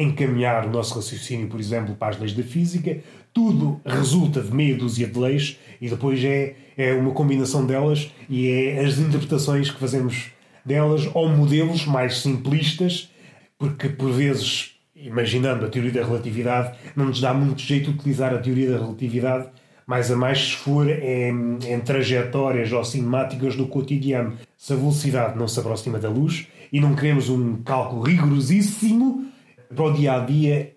encaminhar 0.00 0.66
o 0.66 0.70
nosso 0.70 0.94
raciocínio, 0.94 1.48
por 1.48 1.60
exemplo, 1.60 1.94
para 1.94 2.08
as 2.08 2.18
leis 2.18 2.32
da 2.32 2.42
física, 2.42 2.98
tudo 3.32 3.80
resulta 3.84 4.40
de 4.40 4.52
meia 4.52 4.76
dúzia 4.76 5.06
de 5.06 5.18
leis 5.18 5.58
e 5.80 5.88
depois 5.88 6.22
é, 6.24 6.54
é 6.76 6.92
uma 6.94 7.12
combinação 7.12 7.66
delas 7.66 8.10
e 8.28 8.48
é 8.48 8.84
as 8.84 8.98
interpretações 8.98 9.70
que 9.70 9.78
fazemos 9.78 10.30
delas 10.64 11.08
ou 11.14 11.28
modelos 11.28 11.84
mais 11.84 12.18
simplistas, 12.18 13.10
porque 13.58 13.88
por 13.88 14.10
vezes, 14.10 14.72
imaginando 14.96 15.66
a 15.66 15.68
teoria 15.68 15.92
da 15.92 16.04
relatividade, 16.04 16.76
não 16.96 17.06
nos 17.06 17.20
dá 17.20 17.32
muito 17.34 17.60
jeito 17.60 17.90
utilizar 17.90 18.34
a 18.34 18.38
teoria 18.38 18.70
da 18.70 18.78
relatividade 18.78 19.48
mais 19.86 20.08
a 20.08 20.14
mais 20.14 20.38
se 20.38 20.52
for 20.52 20.88
em, 20.88 21.58
em 21.66 21.80
trajetórias 21.80 22.70
ou 22.70 22.84
cinemáticas 22.84 23.56
do 23.56 23.66
cotidiano. 23.66 24.36
Se 24.56 24.72
a 24.72 24.76
velocidade 24.76 25.36
não 25.36 25.48
se 25.48 25.58
aproxima 25.58 25.98
da 25.98 26.08
luz 26.08 26.46
e 26.72 26.80
não 26.80 26.94
queremos 26.94 27.28
um 27.28 27.56
cálculo 27.56 28.02
rigorosíssimo 28.02 29.29
para 29.74 29.84
o 29.84 29.92
dia 29.92 30.14
a 30.14 30.18
dia, 30.20 30.74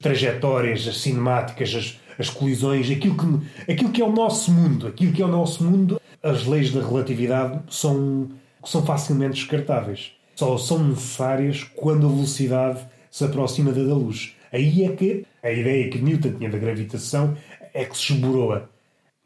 trajetórias, 0.00 0.86
as 0.86 0.98
cinemáticas, 0.98 1.74
as, 1.74 2.00
as 2.18 2.30
colisões, 2.30 2.90
aquilo 2.90 3.16
que, 3.16 3.72
aquilo 3.72 3.90
que 3.90 4.02
é 4.02 4.04
o 4.04 4.12
nosso 4.12 4.52
mundo, 4.52 4.86
aquilo 4.86 5.12
que 5.12 5.22
é 5.22 5.24
o 5.24 5.28
nosso 5.28 5.64
mundo, 5.64 6.00
as 6.22 6.46
leis 6.46 6.72
da 6.72 6.80
relatividade 6.80 7.60
são, 7.68 8.30
são 8.64 8.84
facilmente 8.84 9.34
descartáveis. 9.34 10.12
Só 10.36 10.56
são 10.56 10.78
necessárias 10.88 11.64
quando 11.74 12.06
a 12.06 12.10
velocidade 12.10 12.80
se 13.10 13.24
aproxima 13.24 13.72
da 13.72 13.82
da 13.82 13.94
luz. 13.94 14.34
Aí 14.52 14.84
é 14.84 14.92
que 14.92 15.26
a 15.42 15.50
ideia 15.50 15.88
que 15.88 15.98
Newton 15.98 16.32
tinha 16.32 16.50
da 16.50 16.58
gravitação 16.58 17.36
é 17.74 17.84
que 17.84 17.96
se 17.96 18.12
esboroa. 18.12 18.70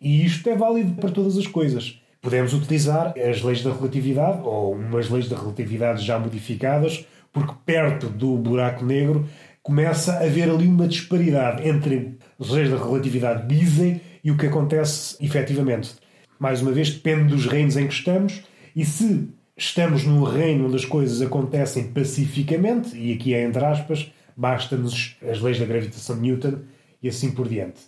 E 0.01 0.25
isto 0.25 0.49
é 0.49 0.57
válido 0.57 0.95
para 0.95 1.11
todas 1.11 1.37
as 1.37 1.47
coisas. 1.47 2.01
Podemos 2.21 2.53
utilizar 2.53 3.15
as 3.19 3.43
leis 3.43 3.63
da 3.63 3.73
relatividade 3.73 4.41
ou 4.43 4.73
umas 4.73 5.09
leis 5.09 5.29
da 5.29 5.37
relatividade 5.37 6.05
já 6.05 6.19
modificadas, 6.19 7.07
porque 7.37 7.53
perto 7.67 8.09
do 8.09 8.39
buraco 8.39 8.83
negro 8.83 9.29
começa 9.63 10.15
a 10.15 10.25
haver 10.25 10.49
ali 10.49 10.67
uma 10.67 10.89
disparidade 10.89 11.69
entre 11.69 12.17
as 12.41 12.49
leis 12.49 12.71
da 12.71 12.79
relatividade 12.79 13.47
dizem 13.47 14.01
e 14.25 14.31
o 14.31 14.39
que 14.39 14.47
acontece 14.47 15.23
efetivamente. 15.23 15.97
Mais 16.39 16.63
uma 16.63 16.73
vez, 16.73 16.89
depende 16.89 17.35
dos 17.35 17.45
reinos 17.45 17.77
em 17.77 17.87
que 17.87 17.93
estamos 17.93 18.43
e 18.75 18.87
se 18.87 19.29
estamos 19.55 20.05
num 20.05 20.23
reino 20.23 20.65
onde 20.65 20.77
as 20.77 20.87
coisas 20.87 21.21
acontecem 21.21 21.93
pacificamente, 21.93 22.97
e 22.97 23.13
aqui 23.13 23.35
é 23.35 23.45
entre 23.45 23.63
aspas, 23.63 24.11
basta-nos 24.35 25.19
as 25.23 25.39
leis 25.39 25.59
da 25.59 25.67
gravitação 25.67 26.17
de 26.17 26.23
Newton 26.23 26.61
e 27.03 27.09
assim 27.11 27.33
por 27.33 27.47
diante. 27.47 27.83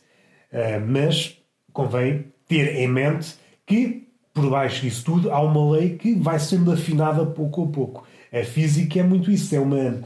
Uh, 0.53 0.87
mas 0.87 1.39
convém 1.73 2.27
ter 2.47 2.77
em 2.77 2.87
mente 2.89 3.35
que, 3.65 4.09
por 4.35 4.51
baixo 4.51 4.83
disso 4.83 5.07
tudo, 5.07 5.31
há 5.31 5.41
uma 5.41 5.71
lei 5.71 5.97
que 5.97 6.13
vai 6.13 6.39
sendo 6.39 6.71
afinada 6.71 7.25
pouco 7.25 7.65
a 7.65 7.67
pouco. 7.69 8.07
A 8.33 8.43
física 8.45 9.01
é 9.01 9.03
muito 9.03 9.31
isso, 9.31 9.55
é 9.55 9.61
uma, 9.61 10.01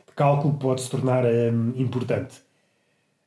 de 0.08 0.14
cálculo, 0.16 0.54
pode 0.54 0.82
se 0.82 0.90
tornar 0.90 1.26
um, 1.26 1.74
importante. 1.76 2.36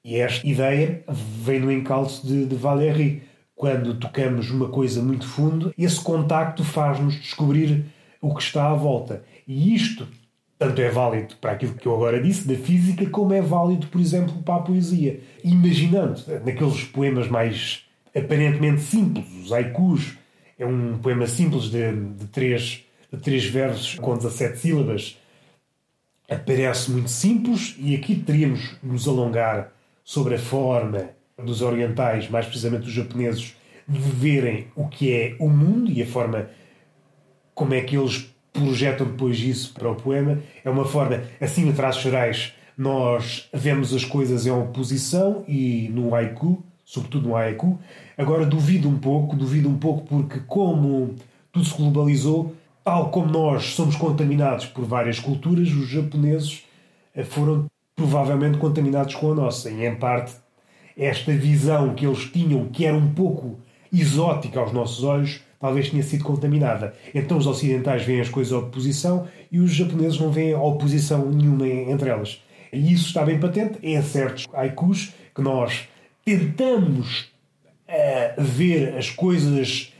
E 0.04 0.16
esta 0.16 0.46
ideia 0.46 1.04
vem 1.08 1.60
no 1.60 1.70
encalço 1.70 2.26
de, 2.26 2.46
de 2.46 2.54
Valéry. 2.54 3.22
Quando 3.54 3.94
tocamos 3.94 4.50
uma 4.50 4.68
coisa 4.68 5.02
muito 5.02 5.26
fundo, 5.26 5.74
esse 5.76 6.00
contacto 6.00 6.64
faz-nos 6.64 7.14
descobrir 7.16 7.84
o 8.20 8.34
que 8.34 8.42
está 8.42 8.70
à 8.70 8.74
volta. 8.74 9.22
E 9.46 9.74
isto 9.74 10.08
tanto 10.60 10.78
é 10.82 10.90
válido 10.90 11.36
para 11.40 11.52
aquilo 11.52 11.72
que 11.72 11.88
eu 11.88 11.94
agora 11.94 12.22
disse, 12.22 12.46
da 12.46 12.54
física, 12.54 13.08
como 13.08 13.32
é 13.32 13.40
válido, 13.40 13.86
por 13.86 13.98
exemplo, 13.98 14.42
para 14.42 14.56
a 14.56 14.62
poesia. 14.62 15.18
Imaginando, 15.42 16.22
naqueles 16.44 16.84
poemas 16.84 17.28
mais 17.28 17.86
aparentemente 18.14 18.82
simples, 18.82 19.24
os 19.42 19.52
haikus, 19.54 20.18
é 20.58 20.66
um 20.66 20.98
poema 20.98 21.26
simples 21.26 21.70
de, 21.70 21.92
de, 22.14 22.26
três, 22.26 22.84
de 23.10 23.18
três 23.18 23.46
versos 23.46 23.94
com 23.94 24.14
17 24.14 24.58
sílabas. 24.58 25.18
Aparece 26.28 26.90
muito 26.90 27.08
simples 27.08 27.74
e 27.78 27.96
aqui 27.96 28.14
teríamos 28.14 28.60
de 28.82 28.86
nos 28.86 29.08
alongar 29.08 29.72
sobre 30.10 30.34
a 30.34 30.38
forma 30.40 31.10
dos 31.38 31.62
orientais, 31.62 32.28
mais 32.28 32.44
precisamente 32.44 32.82
dos 32.82 32.92
japoneses, 32.92 33.54
de 33.86 34.00
verem 34.00 34.66
o 34.74 34.88
que 34.88 35.12
é 35.12 35.36
o 35.38 35.48
mundo 35.48 35.88
e 35.88 36.02
a 36.02 36.06
forma 36.06 36.48
como 37.54 37.74
é 37.74 37.80
que 37.80 37.96
eles 37.96 38.28
projetam 38.52 39.06
depois 39.06 39.38
isso 39.38 39.72
para 39.72 39.88
o 39.88 39.94
poema. 39.94 40.40
É 40.64 40.68
uma 40.68 40.84
forma, 40.84 41.22
assim, 41.40 41.68
em 41.68 41.72
traços 41.72 42.02
gerais, 42.02 42.52
nós 42.76 43.48
vemos 43.54 43.94
as 43.94 44.04
coisas 44.04 44.46
em 44.46 44.50
oposição 44.50 45.44
e 45.46 45.88
no 45.94 46.12
haiku 46.12 46.60
sobretudo 46.84 47.28
no 47.28 47.36
haiku. 47.36 47.78
Agora 48.18 48.44
duvido 48.44 48.88
um 48.88 48.98
pouco, 48.98 49.36
duvido 49.36 49.68
um 49.68 49.78
pouco 49.78 50.04
porque 50.08 50.40
como 50.40 51.14
tudo 51.52 51.64
se 51.64 51.76
globalizou, 51.76 52.56
tal 52.82 53.10
como 53.10 53.30
nós 53.30 53.74
somos 53.74 53.94
contaminados 53.94 54.66
por 54.66 54.84
várias 54.84 55.20
culturas, 55.20 55.68
os 55.68 55.88
japoneses 55.88 56.64
eh, 57.14 57.22
foram 57.22 57.70
provavelmente 58.00 58.56
contaminados 58.56 59.14
com 59.14 59.32
a 59.32 59.34
nossa. 59.34 59.68
E 59.68 59.84
em 59.84 59.94
parte 59.94 60.32
esta 60.96 61.32
visão 61.32 61.94
que 61.94 62.06
eles 62.06 62.24
tinham, 62.32 62.66
que 62.68 62.86
era 62.86 62.96
um 62.96 63.12
pouco 63.12 63.58
exótica 63.92 64.58
aos 64.58 64.72
nossos 64.72 65.04
olhos, 65.04 65.42
talvez 65.60 65.90
tenha 65.90 66.02
sido 66.02 66.24
contaminada. 66.24 66.94
Então 67.14 67.36
os 67.36 67.46
ocidentais 67.46 68.02
veem 68.02 68.22
as 68.22 68.30
coisas 68.30 68.54
à 68.54 68.58
oposição 68.58 69.28
e 69.52 69.60
os 69.60 69.72
japoneses 69.72 70.18
não 70.18 70.30
veem 70.30 70.54
oposição 70.54 71.30
nenhuma 71.30 71.68
entre 71.68 72.08
elas. 72.08 72.42
E 72.72 72.90
isso 72.90 73.08
está 73.08 73.22
bem 73.22 73.38
patente 73.38 73.78
em 73.82 74.00
certos 74.00 74.46
haikus 74.54 75.12
que 75.34 75.42
nós 75.42 75.86
tentamos 76.24 77.30
uh, 77.86 78.42
ver 78.42 78.96
as 78.96 79.10
coisas 79.10 79.92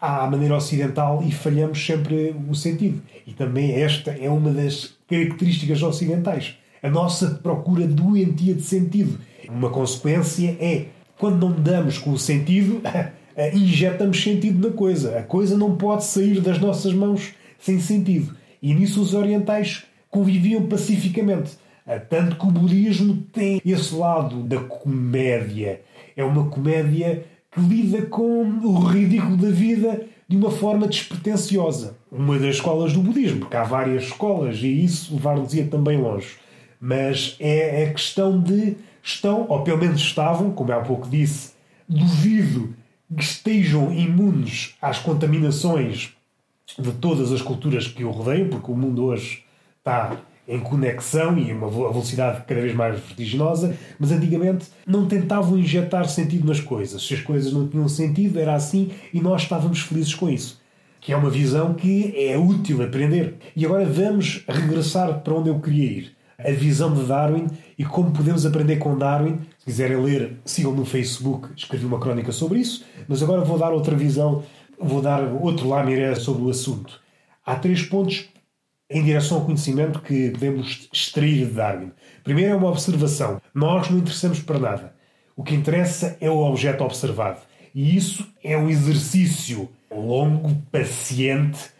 à 0.00 0.30
maneira 0.30 0.54
ocidental 0.54 1.20
e 1.26 1.32
falhamos 1.32 1.84
sempre 1.84 2.36
o 2.48 2.54
sentido. 2.54 3.02
E 3.26 3.32
também 3.32 3.72
esta 3.72 4.12
é 4.12 4.30
uma 4.30 4.52
das 4.52 4.94
características 5.08 5.82
ocidentais. 5.82 6.59
A 6.82 6.88
nossa 6.88 7.30
procura 7.42 7.86
doentia 7.86 8.54
de 8.54 8.62
sentido. 8.62 9.18
Uma 9.48 9.70
consequência 9.70 10.56
é, 10.60 10.86
quando 11.18 11.46
não 11.46 11.52
damos 11.52 11.98
com 11.98 12.10
o 12.10 12.18
sentido, 12.18 12.80
injetamos 13.54 14.22
sentido 14.22 14.68
na 14.68 14.74
coisa. 14.74 15.18
A 15.18 15.22
coisa 15.22 15.56
não 15.56 15.76
pode 15.76 16.04
sair 16.04 16.40
das 16.40 16.58
nossas 16.58 16.92
mãos 16.92 17.34
sem 17.58 17.78
sentido. 17.80 18.34
E 18.62 18.74
nisso 18.74 19.00
os 19.00 19.14
orientais 19.14 19.84
conviviam 20.10 20.66
pacificamente. 20.66 21.52
Ah, 21.86 21.98
tanto 21.98 22.36
que 22.36 22.46
o 22.46 22.50
budismo 22.50 23.16
tem 23.32 23.60
esse 23.64 23.94
lado 23.94 24.42
da 24.42 24.58
comédia. 24.58 25.80
É 26.16 26.22
uma 26.22 26.48
comédia 26.48 27.24
que 27.50 27.60
lida 27.60 28.02
com 28.02 28.42
o 28.42 28.78
ridículo 28.84 29.36
da 29.36 29.50
vida 29.50 30.02
de 30.28 30.36
uma 30.36 30.50
forma 30.50 30.86
despretensiosa. 30.86 31.96
Uma 32.10 32.38
das 32.38 32.56
escolas 32.56 32.92
do 32.92 33.02
budismo, 33.02 33.40
porque 33.40 33.56
há 33.56 33.64
várias 33.64 34.04
escolas 34.04 34.58
e 34.62 34.84
isso 34.84 35.14
levar-nos-ia 35.14 35.66
também 35.66 35.98
longe. 35.98 36.38
Mas 36.80 37.36
é 37.38 37.84
a 37.84 37.92
questão 37.92 38.40
de 38.40 38.76
estão, 39.02 39.46
ou 39.48 39.62
pelo 39.62 39.78
menos 39.78 40.00
estavam, 40.00 40.50
como 40.52 40.72
há 40.72 40.80
pouco 40.80 41.08
disse, 41.08 41.52
duvido 41.88 42.74
que 43.14 43.22
estejam 43.22 43.92
imunes 43.92 44.74
às 44.80 44.98
contaminações 44.98 46.14
de 46.78 46.92
todas 46.92 47.32
as 47.32 47.42
culturas 47.42 47.88
que 47.88 48.04
o 48.04 48.10
rodeiam, 48.10 48.48
porque 48.48 48.70
o 48.70 48.76
mundo 48.76 49.04
hoje 49.04 49.44
está 49.78 50.16
em 50.46 50.58
conexão 50.58 51.38
e 51.38 51.52
uma 51.52 51.68
velocidade 51.68 52.44
cada 52.46 52.60
vez 52.60 52.74
mais 52.74 52.98
vertiginosa, 52.98 53.76
mas 53.98 54.10
antigamente 54.10 54.66
não 54.86 55.06
tentavam 55.06 55.58
injetar 55.58 56.08
sentido 56.08 56.46
nas 56.46 56.60
coisas. 56.60 57.06
Se 57.06 57.14
as 57.14 57.20
coisas 57.20 57.52
não 57.52 57.68
tinham 57.68 57.88
sentido, 57.88 58.38
era 58.38 58.54
assim 58.54 58.90
e 59.12 59.20
nós 59.20 59.42
estávamos 59.42 59.80
felizes 59.80 60.14
com 60.14 60.28
isso. 60.28 60.60
Que 61.00 61.12
é 61.12 61.16
uma 61.16 61.30
visão 61.30 61.74
que 61.74 62.12
é 62.16 62.36
útil 62.36 62.82
aprender. 62.82 63.36
E 63.56 63.64
agora 63.64 63.86
vamos 63.86 64.44
regressar 64.46 65.20
para 65.20 65.34
onde 65.34 65.48
eu 65.48 65.58
queria 65.60 65.84
ir. 65.84 66.16
A 66.44 66.52
visão 66.52 66.94
de 66.94 67.04
Darwin 67.04 67.46
e 67.78 67.84
como 67.84 68.12
podemos 68.12 68.44
aprender 68.44 68.76
com 68.76 68.96
Darwin. 68.96 69.38
Se 69.58 69.64
quiserem 69.66 70.02
ler, 70.02 70.36
sigam 70.44 70.72
no 70.72 70.84
Facebook, 70.84 71.48
escrevi 71.56 71.84
uma 71.84 71.98
crónica 72.00 72.32
sobre 72.32 72.60
isso, 72.60 72.84
mas 73.08 73.22
agora 73.22 73.42
vou 73.42 73.58
dar 73.58 73.70
outra 73.72 73.96
visão, 73.96 74.42
vou 74.78 75.02
dar 75.02 75.22
outro 75.22 75.68
lamiré 75.68 76.14
sobre 76.14 76.42
o 76.42 76.50
assunto. 76.50 77.00
Há 77.44 77.56
três 77.56 77.82
pontos 77.82 78.28
em 78.90 79.04
direção 79.04 79.38
ao 79.38 79.44
conhecimento 79.44 80.00
que 80.00 80.30
podemos 80.30 80.88
extrair 80.92 81.46
de 81.46 81.52
Darwin. 81.52 81.92
Primeiro 82.24 82.52
é 82.52 82.56
uma 82.56 82.68
observação. 82.68 83.40
Nós 83.54 83.88
não 83.88 83.98
interessamos 83.98 84.40
para 84.40 84.58
nada. 84.58 84.94
O 85.36 85.44
que 85.44 85.54
interessa 85.54 86.16
é 86.20 86.28
o 86.28 86.38
objeto 86.38 86.82
observado. 86.84 87.40
E 87.74 87.96
isso 87.96 88.26
é 88.42 88.56
um 88.58 88.68
exercício 88.68 89.68
longo, 89.90 90.54
paciente. 90.72 91.70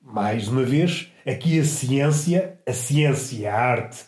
Mais 0.00 0.48
uma 0.48 0.62
vez, 0.62 1.08
aqui 1.26 1.58
a 1.58 1.64
ciência, 1.64 2.58
a 2.66 2.72
ciência, 2.72 3.52
a 3.52 3.54
arte, 3.54 4.04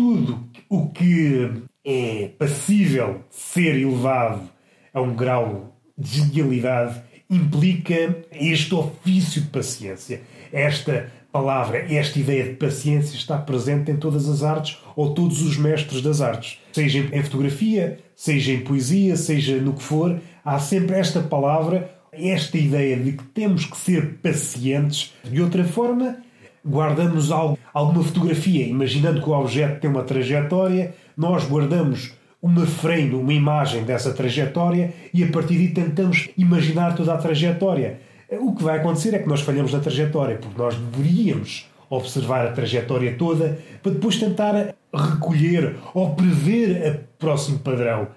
tudo 0.00 0.48
o 0.66 0.88
que 0.88 1.50
é 1.84 2.30
passível 2.38 3.22
de 3.28 3.36
ser 3.36 3.76
elevado 3.76 4.48
a 4.94 5.00
um 5.02 5.14
grau 5.14 5.76
de 5.96 6.08
genialidade 6.08 7.02
implica 7.28 8.16
este 8.32 8.74
ofício 8.74 9.42
de 9.42 9.48
paciência. 9.48 10.22
Esta 10.50 11.12
palavra, 11.30 11.84
esta 11.94 12.18
ideia 12.18 12.44
de 12.44 12.54
paciência 12.54 13.14
está 13.14 13.36
presente 13.36 13.90
em 13.90 13.96
todas 13.96 14.26
as 14.26 14.42
artes 14.42 14.78
ou 14.96 15.12
todos 15.12 15.42
os 15.42 15.58
mestres 15.58 16.00
das 16.00 16.22
artes. 16.22 16.58
Seja 16.72 17.06
em 17.12 17.22
fotografia, 17.22 17.98
seja 18.16 18.52
em 18.52 18.60
poesia, 18.60 19.16
seja 19.16 19.60
no 19.60 19.74
que 19.74 19.82
for, 19.82 20.18
há 20.42 20.58
sempre 20.58 20.96
esta 20.96 21.20
palavra, 21.20 21.94
esta 22.10 22.56
ideia 22.56 22.96
de 22.96 23.12
que 23.12 23.24
temos 23.24 23.66
que 23.66 23.76
ser 23.76 24.14
pacientes. 24.22 25.12
De 25.22 25.42
outra 25.42 25.62
forma, 25.62 26.16
guardamos 26.64 27.30
algo, 27.30 27.58
alguma 27.72 28.02
fotografia, 28.02 28.66
imaginando 28.66 29.22
que 29.22 29.28
o 29.28 29.32
objeto 29.32 29.80
tem 29.80 29.90
uma 29.90 30.02
trajetória, 30.02 30.94
nós 31.16 31.44
guardamos 31.44 32.12
uma 32.42 32.64
frame, 32.66 33.14
uma 33.14 33.32
imagem 33.32 33.84
dessa 33.84 34.12
trajetória 34.12 34.94
e 35.12 35.22
a 35.22 35.28
partir 35.28 35.54
daí 35.54 35.68
tentamos 35.68 36.30
imaginar 36.36 36.94
toda 36.94 37.14
a 37.14 37.18
trajetória. 37.18 38.00
O 38.40 38.54
que 38.54 38.62
vai 38.62 38.78
acontecer 38.78 39.14
é 39.14 39.18
que 39.18 39.28
nós 39.28 39.40
falhamos 39.40 39.72
na 39.72 39.80
trajetória, 39.80 40.38
porque 40.38 40.60
nós 40.60 40.74
deveríamos 40.76 41.68
observar 41.90 42.46
a 42.46 42.52
trajetória 42.52 43.16
toda 43.18 43.58
para 43.82 43.92
depois 43.92 44.16
tentar 44.16 44.74
recolher 44.94 45.76
ou 45.92 46.14
prever 46.14 46.94
o 46.94 47.18
próximo 47.18 47.58
padrão. 47.58 48.08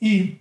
E 0.00 0.36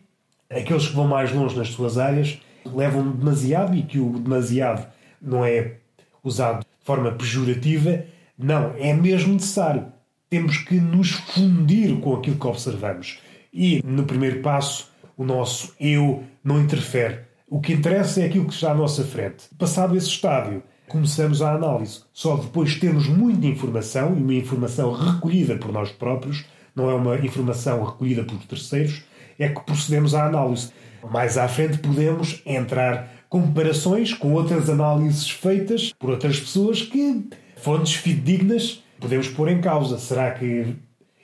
aqueles 0.49 0.87
que 0.87 0.95
vão 0.95 1.07
mais 1.07 1.31
longe 1.33 1.57
nas 1.57 1.69
suas 1.69 1.97
áreas 1.97 2.39
levam 2.65 3.11
demasiado 3.11 3.75
e 3.75 3.83
que 3.83 3.99
o 3.99 4.19
demasiado 4.19 4.85
não 5.21 5.45
é 5.45 5.75
usado 6.23 6.65
forma 6.83 7.11
pejorativa, 7.11 8.05
não, 8.37 8.73
é 8.77 8.93
mesmo 8.93 9.33
necessário. 9.33 9.87
Temos 10.29 10.57
que 10.57 10.75
nos 10.75 11.11
fundir 11.11 11.99
com 11.99 12.15
aquilo 12.15 12.37
que 12.37 12.47
observamos. 12.47 13.19
E 13.53 13.81
no 13.85 14.03
primeiro 14.03 14.41
passo, 14.41 14.91
o 15.15 15.23
nosso 15.23 15.73
eu 15.79 16.23
não 16.43 16.59
interfere. 16.59 17.19
O 17.47 17.61
que 17.61 17.73
interessa 17.73 18.21
é 18.21 18.25
aquilo 18.25 18.47
que 18.47 18.53
está 18.53 18.71
à 18.71 18.75
nossa 18.75 19.03
frente. 19.03 19.45
Passado 19.59 19.95
esse 19.95 20.07
estádio, 20.07 20.63
começamos 20.87 21.41
a 21.41 21.53
análise. 21.53 22.01
Só 22.11 22.35
depois 22.35 22.79
temos 22.79 23.07
muita 23.07 23.45
informação, 23.45 24.15
e 24.17 24.21
uma 24.21 24.33
informação 24.33 24.91
recolhida 24.91 25.55
por 25.55 25.71
nós 25.71 25.91
próprios, 25.91 26.45
não 26.75 26.89
é 26.89 26.95
uma 26.95 27.15
informação 27.17 27.83
recolhida 27.83 28.23
por 28.23 28.37
terceiros, 28.45 29.03
é 29.37 29.49
que 29.49 29.61
procedemos 29.61 30.15
à 30.15 30.25
análise. 30.25 30.71
Mais 31.11 31.37
à 31.37 31.47
frente 31.47 31.77
podemos 31.77 32.41
entrar 32.45 33.22
comparações 33.33 34.13
com 34.13 34.31
outras 34.33 34.69
análises 34.69 35.27
feitas 35.27 35.91
por 35.97 36.11
outras 36.11 36.39
pessoas 36.39 36.83
que 36.83 37.27
fontes 37.55 37.95
fidedignas 37.95 38.83
podemos 38.99 39.27
pôr 39.27 39.49
em 39.49 39.59
causa. 39.59 39.97
Será 39.97 40.29
que. 40.29 40.67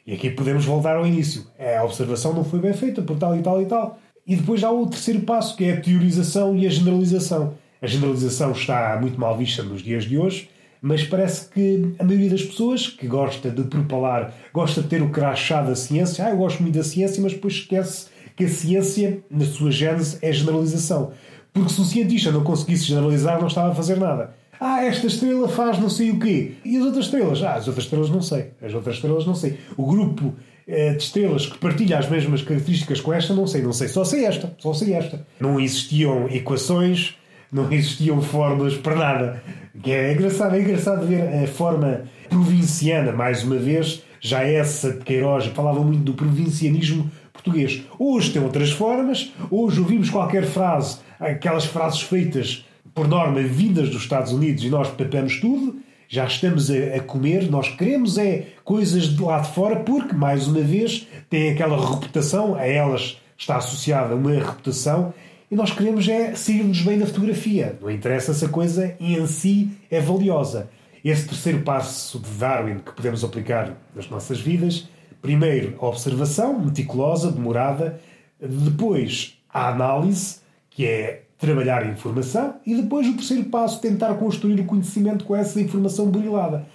E 0.08 0.14
aqui 0.14 0.32
podemos 0.32 0.66
voltar 0.66 0.96
ao 0.96 1.06
início. 1.06 1.46
A 1.78 1.84
observação 1.84 2.34
não 2.34 2.44
foi 2.44 2.58
bem 2.58 2.74
feita 2.74 3.04
por 3.04 3.16
tal 3.20 3.38
e 3.38 3.44
tal 3.44 3.62
e 3.62 3.66
tal. 3.68 4.00
E 4.26 4.36
depois 4.36 4.64
há 4.64 4.72
o 4.72 4.88
terceiro 4.88 5.20
passo, 5.20 5.56
que 5.56 5.66
é 5.66 5.74
a 5.74 5.82
teorização 5.82 6.56
e 6.56 6.66
a 6.66 6.70
generalização. 6.72 7.54
A 7.80 7.86
generalização 7.86 8.54
está 8.54 8.98
muito 9.00 9.20
mal 9.20 9.38
vista 9.38 9.62
nos 9.62 9.84
dias 9.84 10.06
de 10.06 10.18
hoje, 10.18 10.50
mas 10.82 11.04
parece 11.04 11.48
que 11.50 11.94
a 12.00 12.04
maioria 12.04 12.32
das 12.32 12.42
pessoas 12.42 12.88
que 12.88 13.06
gosta 13.06 13.52
de 13.52 13.62
propalar, 13.66 14.34
gosta 14.52 14.82
de 14.82 14.88
ter 14.88 15.04
o 15.04 15.12
crachá 15.12 15.62
da 15.62 15.76
ciência, 15.76 16.26
ah, 16.26 16.32
eu 16.32 16.38
gosto 16.38 16.64
muito 16.64 16.76
da 16.76 16.84
ciência, 16.84 17.22
mas 17.22 17.34
depois 17.34 17.54
esquece 17.54 18.08
que 18.36 18.46
a 18.46 18.50
ciência, 18.50 19.24
na 19.30 19.46
sua 19.46 19.70
gênese, 19.70 20.18
é 20.24 20.32
generalização. 20.32 21.12
Porque 21.54 21.74
se 21.74 21.82
o 21.82 21.86
cientista 21.86 22.32
não 22.32 22.44
conseguisse 22.44 22.86
generalizar, 22.86 23.40
não 23.40 23.48
estava 23.48 23.72
a 23.72 23.76
fazer 23.76 23.98
nada. 23.98 24.34
Ah, 24.60 24.84
esta 24.84 25.08
estrela 25.08 25.48
faz 25.48 25.80
não 25.80 25.90
sei 25.90 26.12
o 26.12 26.20
quê. 26.20 26.54
E 26.66 26.78
as 26.78 26.86
outras 26.86 27.06
estrelas? 27.06 27.42
Ah, 27.42 27.56
as 27.56 27.68
outras 27.68 27.86
estrelas 27.86 28.10
não 28.10 28.22
sei. 28.22 28.52
As 28.62 28.74
outras 28.74 28.96
estrelas 28.96 29.26
não 29.26 29.34
sei. 29.34 29.58
O 29.78 29.86
grupo 29.86 30.34
eh, 30.68 30.94
de 30.94 31.04
estrelas 31.04 31.46
que 31.46 31.58
partilha 31.58 31.98
as 31.98 32.10
mesmas 32.10 32.42
características 32.42 33.00
com 33.00 33.14
esta, 33.14 33.34
não 33.34 33.48
sei. 33.48 33.62
Não 33.62 33.72
sei. 33.72 33.88
Só 33.88 34.04
sei 34.04 34.26
esta. 34.26 34.54
Só 34.60 34.74
sei 34.74 34.94
esta. 34.94 35.26
Não 35.40 35.60
existiam 35.60 36.28
equações, 36.30 37.16
não 37.52 37.72
existiam 37.72 38.22
fórmulas 38.22 38.76
para 38.76 38.96
nada. 38.96 39.44
Que 39.82 39.92
é 39.92 40.14
engraçado, 40.14 40.56
é 40.56 40.60
engraçado 40.60 41.08
ver 41.08 41.44
a 41.44 41.48
forma 41.48 42.04
provinciana, 42.30 43.14
mais 43.14 43.44
uma 43.44 43.56
vez, 43.56 44.04
já 44.20 44.44
essa 44.44 44.92
de 44.92 45.06
Queiroz 45.06 45.46
falava 45.48 45.82
muito 45.82 46.04
do 46.04 46.14
provincianismo 46.14 47.10
português. 47.32 47.84
Hoje 47.98 48.32
tem 48.32 48.44
outras 48.44 48.72
formas, 48.72 49.32
hoje 49.50 49.80
ouvimos 49.80 50.10
qualquer 50.10 50.46
frase, 50.46 50.98
aquelas 51.20 51.66
frases 51.66 52.02
feitas 52.02 52.66
por 52.94 53.08
norma 53.08 53.42
vindas 53.42 53.90
dos 53.90 54.02
Estados 54.02 54.32
Unidos 54.32 54.64
e 54.64 54.70
nós 54.70 54.90
papamos 54.90 55.40
tudo, 55.40 55.80
já 56.08 56.26
estamos 56.26 56.72
a, 56.72 56.96
a, 56.96 57.00
comer, 57.02 57.50
nós 57.52 57.70
queremos 57.70 58.18
é 58.18 58.48
coisas 58.64 59.16
de 59.16 59.22
lá 59.22 59.40
de 59.40 59.54
fora 59.54 59.78
porque, 59.82 60.14
mais 60.16 60.48
uma 60.48 60.62
vez, 60.62 61.08
tem 61.30 61.52
aquela 61.52 61.78
reputação, 61.78 62.56
a 62.56 62.66
elas 62.66 63.22
está 63.38 63.58
associada 63.58 64.16
uma 64.16 64.32
reputação 64.32 65.14
e 65.52 65.56
nós 65.56 65.72
queremos 65.72 66.08
é 66.08 66.36
sair-nos 66.36 66.82
bem 66.82 66.98
na 66.98 67.06
fotografia. 67.06 67.78
Não 67.82 67.90
interessa 67.90 68.34
se 68.34 68.46
a 68.46 68.50
coisa 68.50 68.96
em 69.00 69.26
si 69.28 69.70
é 69.90 70.00
valiosa. 70.00 70.70
Esse 71.04 71.28
terceiro 71.28 71.62
passo 71.62 72.20
de 72.20 72.30
Darwin 72.32 72.80
que 72.80 72.92
podemos 72.92 73.24
aplicar 73.24 73.78
nas 73.96 74.10
nossas 74.10 74.40
vidas, 74.40 74.88
primeiro 75.22 75.76
a 75.80 75.88
observação 75.88 76.60
meticulosa, 76.60 77.32
demorada, 77.32 78.00
depois 78.40 79.38
a 79.52 79.70
análise, 79.70 80.40
que 80.80 80.86
é 80.86 81.24
trabalhar 81.38 81.84
a 81.84 81.88
informação, 81.88 82.56
e 82.66 82.74
depois 82.74 83.06
o 83.06 83.14
terceiro 83.14 83.44
passo, 83.44 83.82
tentar 83.82 84.14
construir 84.14 84.62
o 84.62 84.64
conhecimento 84.64 85.26
com 85.26 85.36
essa 85.36 85.60
informação 85.60 86.06
burilada. 86.06 86.66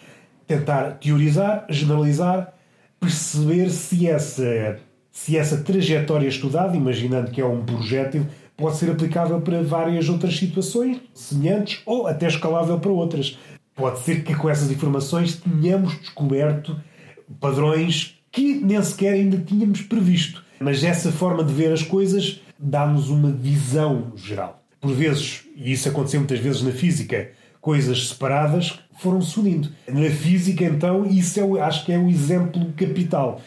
Tentar 0.46 0.98
teorizar, 0.98 1.64
generalizar, 1.70 2.52
perceber 3.00 3.70
se 3.70 4.06
essa, 4.06 4.78
se 5.10 5.38
essa 5.38 5.56
trajetória 5.56 6.28
estudada, 6.28 6.76
imaginando 6.76 7.30
que 7.30 7.40
é 7.40 7.46
um 7.46 7.64
projétil, 7.64 8.26
pode 8.54 8.76
ser 8.76 8.90
aplicável 8.90 9.40
para 9.40 9.62
várias 9.62 10.06
outras 10.10 10.36
situações 10.36 11.00
semelhantes 11.14 11.80
ou 11.86 12.06
até 12.06 12.26
escalável 12.26 12.78
para 12.78 12.92
outras. 12.92 13.38
Pode 13.74 14.00
ser 14.00 14.22
que 14.22 14.34
com 14.34 14.50
essas 14.50 14.70
informações 14.70 15.36
tenhamos 15.36 15.98
descoberto 15.98 16.78
padrões 17.40 18.22
que 18.30 18.52
nem 18.56 18.82
sequer 18.82 19.14
ainda 19.14 19.38
tínhamos 19.38 19.80
previsto. 19.80 20.44
Mas 20.60 20.84
essa 20.84 21.10
forma 21.10 21.42
de 21.42 21.54
ver 21.54 21.72
as 21.72 21.82
coisas 21.82 22.43
dá-nos 22.58 23.10
uma 23.10 23.30
visão 23.30 24.12
geral. 24.16 24.62
Por 24.80 24.92
vezes, 24.92 25.44
e 25.56 25.72
isso 25.72 25.88
aconteceu 25.88 26.20
muitas 26.20 26.38
vezes 26.38 26.62
na 26.62 26.72
física, 26.72 27.30
coisas 27.60 28.08
separadas 28.08 28.78
foram 28.98 29.22
se 29.22 29.40
unindo. 29.40 29.70
Na 29.88 30.10
física, 30.10 30.64
então, 30.64 31.06
isso 31.06 31.40
é, 31.40 31.60
acho 31.60 31.84
que 31.84 31.92
é 31.92 31.98
o 31.98 32.08
exemplo 32.08 32.72
capital. 32.76 33.40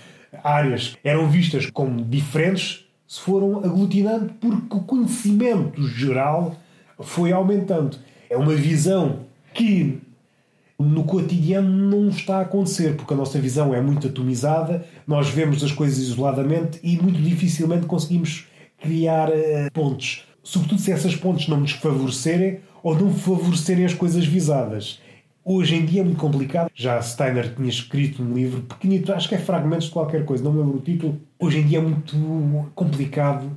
Áreas 0.43 0.97
eram 1.03 1.29
vistas 1.29 1.69
como 1.69 2.03
diferentes, 2.03 2.85
se 3.07 3.21
foram 3.21 3.59
aglutinando 3.59 4.33
porque 4.41 4.75
o 4.75 4.81
conhecimento 4.81 5.87
geral 5.87 6.55
foi 6.99 7.31
aumentando. 7.31 7.97
É 8.29 8.35
uma 8.35 8.55
visão 8.55 9.27
que 9.53 10.01
no 10.79 11.03
cotidiano 11.03 11.69
não 11.69 12.09
está 12.09 12.37
a 12.37 12.41
acontecer, 12.41 12.95
porque 12.95 13.13
a 13.13 13.17
nossa 13.17 13.39
visão 13.39 13.73
é 13.73 13.81
muito 13.81 14.07
atomizada, 14.07 14.85
nós 15.07 15.29
vemos 15.29 15.63
as 15.63 15.71
coisas 15.71 15.97
isoladamente 15.97 16.79
e 16.83 16.97
muito 16.97 17.19
dificilmente 17.21 17.87
conseguimos 17.87 18.47
criar 18.81 19.29
uh, 19.29 19.71
pontes. 19.73 20.23
Sobretudo 20.43 20.81
se 20.81 20.91
essas 20.91 21.15
pontes 21.15 21.47
não 21.47 21.59
nos 21.59 21.71
favorecerem 21.71 22.59
ou 22.81 22.97
não 22.97 23.13
favorecerem 23.13 23.85
as 23.85 23.93
coisas 23.93 24.25
visadas. 24.25 24.99
Hoje 25.43 25.75
em 25.75 25.85
dia 25.85 26.01
é 26.01 26.03
muito 26.03 26.19
complicado. 26.19 26.69
Já 26.73 27.01
Steiner 27.01 27.55
tinha 27.55 27.69
escrito 27.69 28.21
um 28.21 28.33
livro 28.33 28.61
pequenito, 28.61 29.13
acho 29.13 29.29
que 29.29 29.35
é 29.35 29.37
Fragmentos 29.37 29.87
de 29.87 29.93
qualquer 29.93 30.25
coisa, 30.25 30.43
não 30.43 30.51
me 30.51 30.59
lembro 30.59 30.77
o 30.77 30.81
título. 30.81 31.21
Hoje 31.39 31.59
em 31.59 31.65
dia 31.65 31.77
é 31.77 31.81
muito 31.81 32.15
complicado 32.75 33.49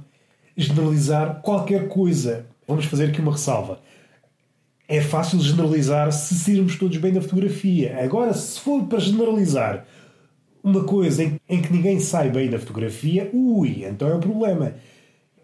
generalizar 0.56 1.40
qualquer 1.42 1.88
coisa. 1.88 2.46
Vamos 2.66 2.84
fazer 2.84 3.06
aqui 3.06 3.20
uma 3.20 3.32
ressalva. 3.32 3.80
É 4.86 5.00
fácil 5.00 5.40
generalizar 5.40 6.12
se 6.12 6.34
sairmos 6.34 6.76
todos 6.76 6.96
bem 6.96 7.12
da 7.12 7.20
fotografia. 7.20 7.98
Agora, 8.02 8.34
se 8.34 8.60
for 8.60 8.84
para 8.84 8.98
generalizar 8.98 9.84
uma 10.62 10.84
coisa 10.84 11.24
em, 11.24 11.40
em 11.48 11.62
que 11.62 11.72
ninguém 11.72 11.98
sai 12.00 12.30
bem 12.30 12.50
da 12.50 12.58
fotografia, 12.58 13.30
ui, 13.32 13.84
então 13.84 14.08
é 14.08 14.14
um 14.14 14.20
problema. 14.20 14.74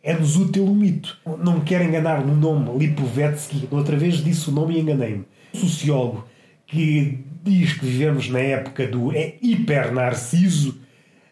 É-nos 0.06 0.36
útil 0.36 0.64
o 0.64 0.72
mito. 0.72 1.18
Não 1.42 1.58
quero 1.58 1.82
enganar 1.82 2.24
no 2.24 2.32
nome 2.32 2.78
Lipovetsky. 2.78 3.66
Outra 3.72 3.96
vez 3.96 4.22
disse 4.22 4.48
o 4.48 4.52
nome 4.52 4.76
e 4.76 4.80
enganei-me. 4.80 5.24
Sociólogo 5.52 6.24
que 6.64 7.24
diz 7.42 7.72
que 7.72 7.84
vivemos 7.84 8.30
na 8.30 8.38
época 8.38 8.86
do 8.86 9.10
é 9.10 9.34
hiper-narciso 9.42 10.78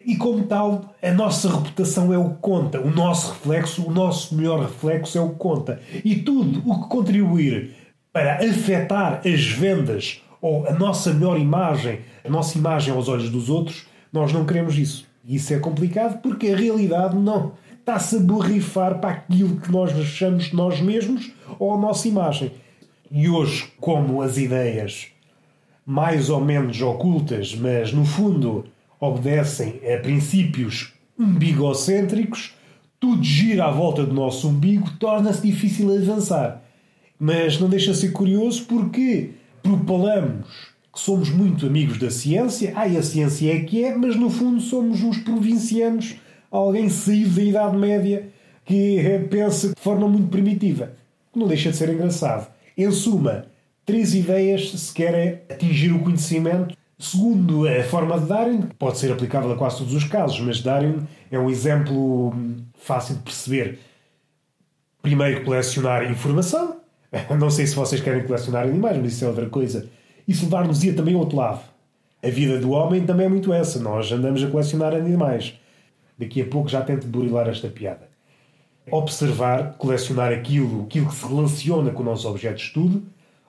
e, 0.04 0.16
como 0.16 0.42
tal, 0.46 0.92
a 1.00 1.12
nossa 1.12 1.48
reputação 1.54 2.12
é 2.12 2.18
o 2.18 2.30
que 2.30 2.40
conta. 2.40 2.80
O 2.80 2.90
nosso 2.90 3.34
reflexo, 3.34 3.86
o 3.86 3.92
nosso 3.92 4.34
melhor 4.34 4.62
reflexo 4.62 5.16
é 5.16 5.20
o 5.20 5.30
que 5.30 5.36
conta. 5.36 5.80
E 6.04 6.16
tudo 6.16 6.60
o 6.68 6.82
que 6.82 6.88
contribuir 6.88 7.76
para 8.12 8.44
afetar 8.44 9.20
as 9.24 9.44
vendas 9.46 10.20
ou 10.42 10.66
a 10.66 10.72
nossa 10.72 11.14
melhor 11.14 11.38
imagem, 11.38 12.00
a 12.24 12.28
nossa 12.28 12.58
imagem 12.58 12.92
aos 12.92 13.08
olhos 13.08 13.30
dos 13.30 13.48
outros, 13.48 13.86
nós 14.12 14.32
não 14.32 14.44
queremos 14.44 14.76
isso. 14.76 15.06
Isso 15.24 15.54
é 15.54 15.60
complicado 15.60 16.20
porque 16.20 16.48
a 16.48 16.56
realidade 16.56 17.16
não 17.16 17.52
está-se 17.84 18.16
a 18.16 18.20
borrifar 18.20 18.98
para 18.98 19.10
aquilo 19.10 19.60
que 19.60 19.70
nós 19.70 19.92
achamos 19.92 20.44
de 20.44 20.56
nós 20.56 20.80
mesmos 20.80 21.30
ou 21.58 21.74
a 21.74 21.78
nossa 21.78 22.08
imagem. 22.08 22.50
E 23.10 23.28
hoje, 23.28 23.68
como 23.78 24.22
as 24.22 24.38
ideias 24.38 25.08
mais 25.84 26.30
ou 26.30 26.40
menos 26.40 26.80
ocultas, 26.80 27.54
mas 27.54 27.92
no 27.92 28.06
fundo 28.06 28.64
obedecem 28.98 29.82
a 29.84 29.98
princípios 29.98 30.94
umbigocêntricos, 31.18 32.54
tudo 32.98 33.22
gira 33.22 33.66
à 33.66 33.70
volta 33.70 34.06
do 34.06 34.14
nosso 34.14 34.48
umbigo, 34.48 34.90
torna-se 34.98 35.46
difícil 35.46 35.94
avançar. 35.94 36.62
Mas 37.18 37.60
não 37.60 37.68
deixa 37.68 37.92
de 37.92 37.98
ser 37.98 38.12
curioso 38.12 38.64
porque 38.64 39.32
propalamos 39.62 40.46
que 40.90 41.00
somos 41.00 41.28
muito 41.28 41.66
amigos 41.66 41.98
da 41.98 42.10
ciência, 42.10 42.72
e 42.88 42.96
a 42.96 43.02
ciência 43.02 43.52
é 43.52 43.60
que 43.60 43.84
é, 43.84 43.94
mas 43.94 44.16
no 44.16 44.30
fundo 44.30 44.60
somos 44.60 45.02
uns 45.02 45.18
provincianos, 45.18 46.14
alguém 46.58 46.88
saído 46.88 47.30
da 47.30 47.42
Idade 47.42 47.76
Média 47.76 48.28
que 48.64 49.00
pensa 49.30 49.68
de 49.68 49.80
forma 49.80 50.08
muito 50.08 50.28
primitiva. 50.28 50.92
Não 51.34 51.48
deixa 51.48 51.70
de 51.70 51.76
ser 51.76 51.88
engraçado. 51.88 52.52
Em 52.76 52.90
suma, 52.90 53.46
três 53.84 54.14
ideias 54.14 54.70
se 54.70 54.94
querem 54.94 55.40
atingir 55.50 55.92
o 55.92 55.98
conhecimento 56.00 56.76
segundo 56.98 57.68
a 57.68 57.82
forma 57.82 58.18
de 58.18 58.26
Darwin, 58.26 58.62
que 58.62 58.74
pode 58.76 58.98
ser 58.98 59.12
aplicável 59.12 59.52
a 59.52 59.56
quase 59.56 59.78
todos 59.78 59.92
os 59.94 60.04
casos, 60.04 60.40
mas 60.40 60.62
Darwin 60.62 61.06
é 61.30 61.38
um 61.38 61.50
exemplo 61.50 62.32
fácil 62.78 63.16
de 63.16 63.22
perceber. 63.22 63.80
Primeiro, 65.02 65.44
colecionar 65.44 66.10
informação. 66.10 66.76
Não 67.38 67.50
sei 67.50 67.66
se 67.66 67.74
vocês 67.74 68.00
querem 68.00 68.24
colecionar 68.24 68.62
animais, 68.62 68.96
mas 68.96 69.12
isso 69.12 69.24
é 69.24 69.28
outra 69.28 69.48
coisa. 69.50 69.88
Isso 70.26 70.44
levar-nos-ia 70.44 70.94
também 70.94 71.14
ao 71.14 71.20
outro 71.20 71.36
lado. 71.36 71.60
A 72.22 72.28
vida 72.30 72.58
do 72.58 72.70
homem 72.70 73.04
também 73.04 73.26
é 73.26 73.28
muito 73.28 73.52
essa. 73.52 73.78
Nós 73.80 74.10
andamos 74.10 74.42
a 74.42 74.46
colecionar 74.48 74.94
animais. 74.94 75.58
Daqui 76.18 76.42
a 76.42 76.46
pouco 76.46 76.68
já 76.68 76.82
tento 76.82 77.06
burilar 77.06 77.48
esta 77.48 77.68
piada. 77.68 78.08
Observar, 78.90 79.74
colecionar 79.78 80.32
aquilo, 80.32 80.84
aquilo 80.84 81.08
que 81.08 81.14
se 81.14 81.26
relaciona 81.26 81.90
com 81.90 82.02
o 82.02 82.06
nosso 82.06 82.28
objeto 82.28 82.56
de 82.56 82.62
estudo, 82.62 83.02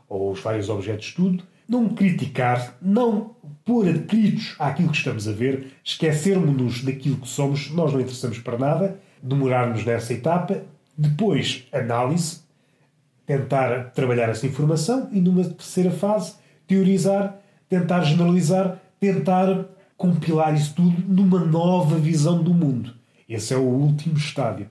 ou 0.08 0.32
os 0.32 0.40
vários 0.40 0.70
objetos 0.70 1.06
de 1.06 1.10
estudo, 1.10 1.44
não 1.68 1.90
criticar, 1.90 2.78
não 2.82 3.36
pôr 3.64 3.90
atritos 3.90 4.56
àquilo 4.60 4.90
que 4.90 4.98
estamos 4.98 5.28
a 5.28 5.32
ver, 5.32 5.74
esquecermos-nos 5.84 6.84
daquilo 6.84 7.18
que 7.18 7.28
somos, 7.28 7.72
nós 7.72 7.92
não 7.92 8.00
interessamos 8.00 8.40
para 8.40 8.58
nada, 8.58 9.00
demorarmos 9.22 9.84
nessa 9.84 10.14
etapa, 10.14 10.62
depois 10.98 11.68
análise, 11.72 12.42
tentar 13.26 13.92
trabalhar 13.92 14.30
essa 14.30 14.46
informação 14.46 15.10
e 15.12 15.20
numa 15.20 15.44
terceira 15.44 15.92
fase 15.92 16.36
teorizar, 16.68 17.40
tentar 17.68 18.02
generalizar, 18.04 18.80
tentar 19.00 19.66
compilar 19.98 20.54
isso 20.54 20.74
tudo 20.76 21.04
numa 21.08 21.40
nova 21.40 21.98
visão 21.98 22.42
do 22.42 22.54
mundo. 22.54 22.94
Esse 23.28 23.54
é 23.54 23.58
o 23.58 23.62
último 23.62 24.18
estádio. 24.18 24.70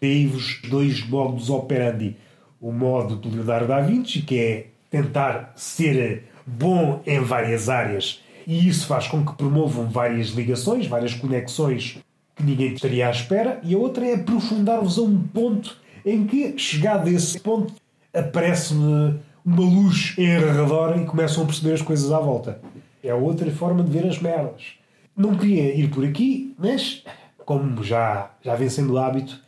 Dei-vos 0.00 0.60
dois 0.68 1.06
modos 1.06 1.50
operandi. 1.50 2.16
O 2.60 2.72
modo 2.72 3.16
do 3.16 3.30
Leonardo 3.30 3.68
da 3.68 3.80
Vinci, 3.80 4.22
que 4.22 4.38
é 4.38 4.66
tentar 4.90 5.52
ser 5.56 6.24
bom 6.46 7.00
em 7.06 7.20
várias 7.20 7.68
áreas, 7.68 8.20
e 8.46 8.68
isso 8.68 8.86
faz 8.86 9.06
com 9.06 9.24
que 9.24 9.34
promovam 9.34 9.88
várias 9.88 10.28
ligações, 10.28 10.86
várias 10.86 11.14
conexões 11.14 11.98
que 12.34 12.42
ninguém 12.42 12.74
estaria 12.74 13.08
à 13.08 13.10
espera, 13.10 13.60
e 13.62 13.74
a 13.74 13.78
outra 13.78 14.06
é 14.06 14.14
aprofundar-vos 14.14 14.98
a 14.98 15.02
um 15.02 15.18
ponto 15.22 15.76
em 16.04 16.26
que, 16.26 16.58
chegado 16.58 17.08
a 17.08 17.12
esse 17.12 17.38
ponto, 17.40 17.72
aparece-me 18.12 19.18
uma 19.44 19.62
luz 19.62 20.14
em 20.18 20.38
redor 20.38 20.98
e 20.98 21.04
começam 21.04 21.44
a 21.44 21.46
perceber 21.46 21.74
as 21.74 21.82
coisas 21.82 22.10
à 22.12 22.18
volta. 22.18 22.60
É 23.02 23.14
outra 23.14 23.50
forma 23.50 23.82
de 23.82 23.90
ver 23.90 24.06
as 24.06 24.20
merdas. 24.20 24.74
Não 25.16 25.34
queria 25.34 25.74
ir 25.74 25.88
por 25.90 26.04
aqui, 26.04 26.54
mas, 26.58 27.02
como 27.44 27.82
já, 27.82 28.30
já 28.42 28.54
vem 28.54 28.68
sendo 28.68 28.98
hábito, 28.98 29.40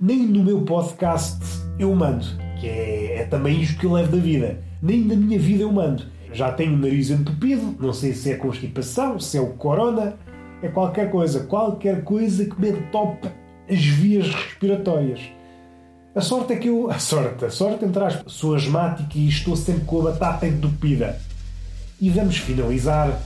nem 0.00 0.26
no 0.26 0.44
meu 0.44 0.62
podcast 0.62 1.40
eu 1.78 1.94
mando, 1.94 2.26
que 2.60 2.68
é, 2.68 3.20
é 3.20 3.24
também 3.24 3.60
isto 3.60 3.80
que 3.80 3.86
eu 3.86 3.92
levo 3.92 4.12
da 4.12 4.22
vida. 4.22 4.62
Nem 4.82 5.04
na 5.04 5.16
minha 5.16 5.38
vida 5.38 5.62
eu 5.62 5.72
mando. 5.72 6.04
Já 6.32 6.52
tenho 6.52 6.74
o 6.74 6.78
nariz 6.78 7.10
entupido, 7.10 7.74
não 7.80 7.92
sei 7.92 8.12
se 8.12 8.30
é 8.30 8.36
constipação, 8.36 9.18
se 9.18 9.38
é 9.38 9.40
o 9.40 9.54
corona, 9.54 10.16
é 10.62 10.68
qualquer 10.68 11.10
coisa. 11.10 11.44
Qualquer 11.44 12.04
coisa 12.04 12.44
que 12.44 12.60
me 12.60 12.70
entope 12.70 13.28
as 13.68 13.84
vias 13.84 14.32
respiratórias. 14.32 15.20
A 16.14 16.20
sorte 16.20 16.52
é 16.52 16.56
que 16.56 16.68
eu. 16.68 16.90
A 16.90 16.98
sorte, 16.98 17.44
a 17.44 17.50
sorte 17.50 17.84
entre 17.84 18.02
aspas, 18.02 18.32
sou 18.32 18.54
asmático 18.54 19.16
e 19.16 19.28
estou 19.28 19.56
sempre 19.56 19.84
com 19.84 20.00
a 20.00 20.10
batata 20.10 20.46
entupida. 20.46 21.18
E 22.00 22.10
vamos 22.10 22.36
finalizar 22.36 23.20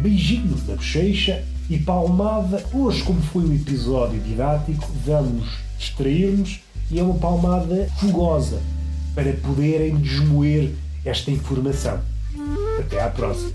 beijinho 0.00 0.56
na 0.66 0.74
bochecha 0.74 1.44
e 1.68 1.78
palmada. 1.78 2.64
Hoje, 2.72 3.02
como 3.02 3.20
foi 3.20 3.44
um 3.44 3.54
episódio 3.54 4.18
didático, 4.20 4.90
vamos 5.04 5.58
distrair-nos 5.78 6.60
e 6.90 6.98
é 6.98 7.02
uma 7.02 7.18
palmada 7.18 7.88
fogosa 7.98 8.60
para 9.14 9.32
poderem 9.34 9.96
desmoer 9.96 10.72
esta 11.04 11.30
informação. 11.30 12.00
Até 12.78 13.02
à 13.02 13.10
próxima! 13.10 13.50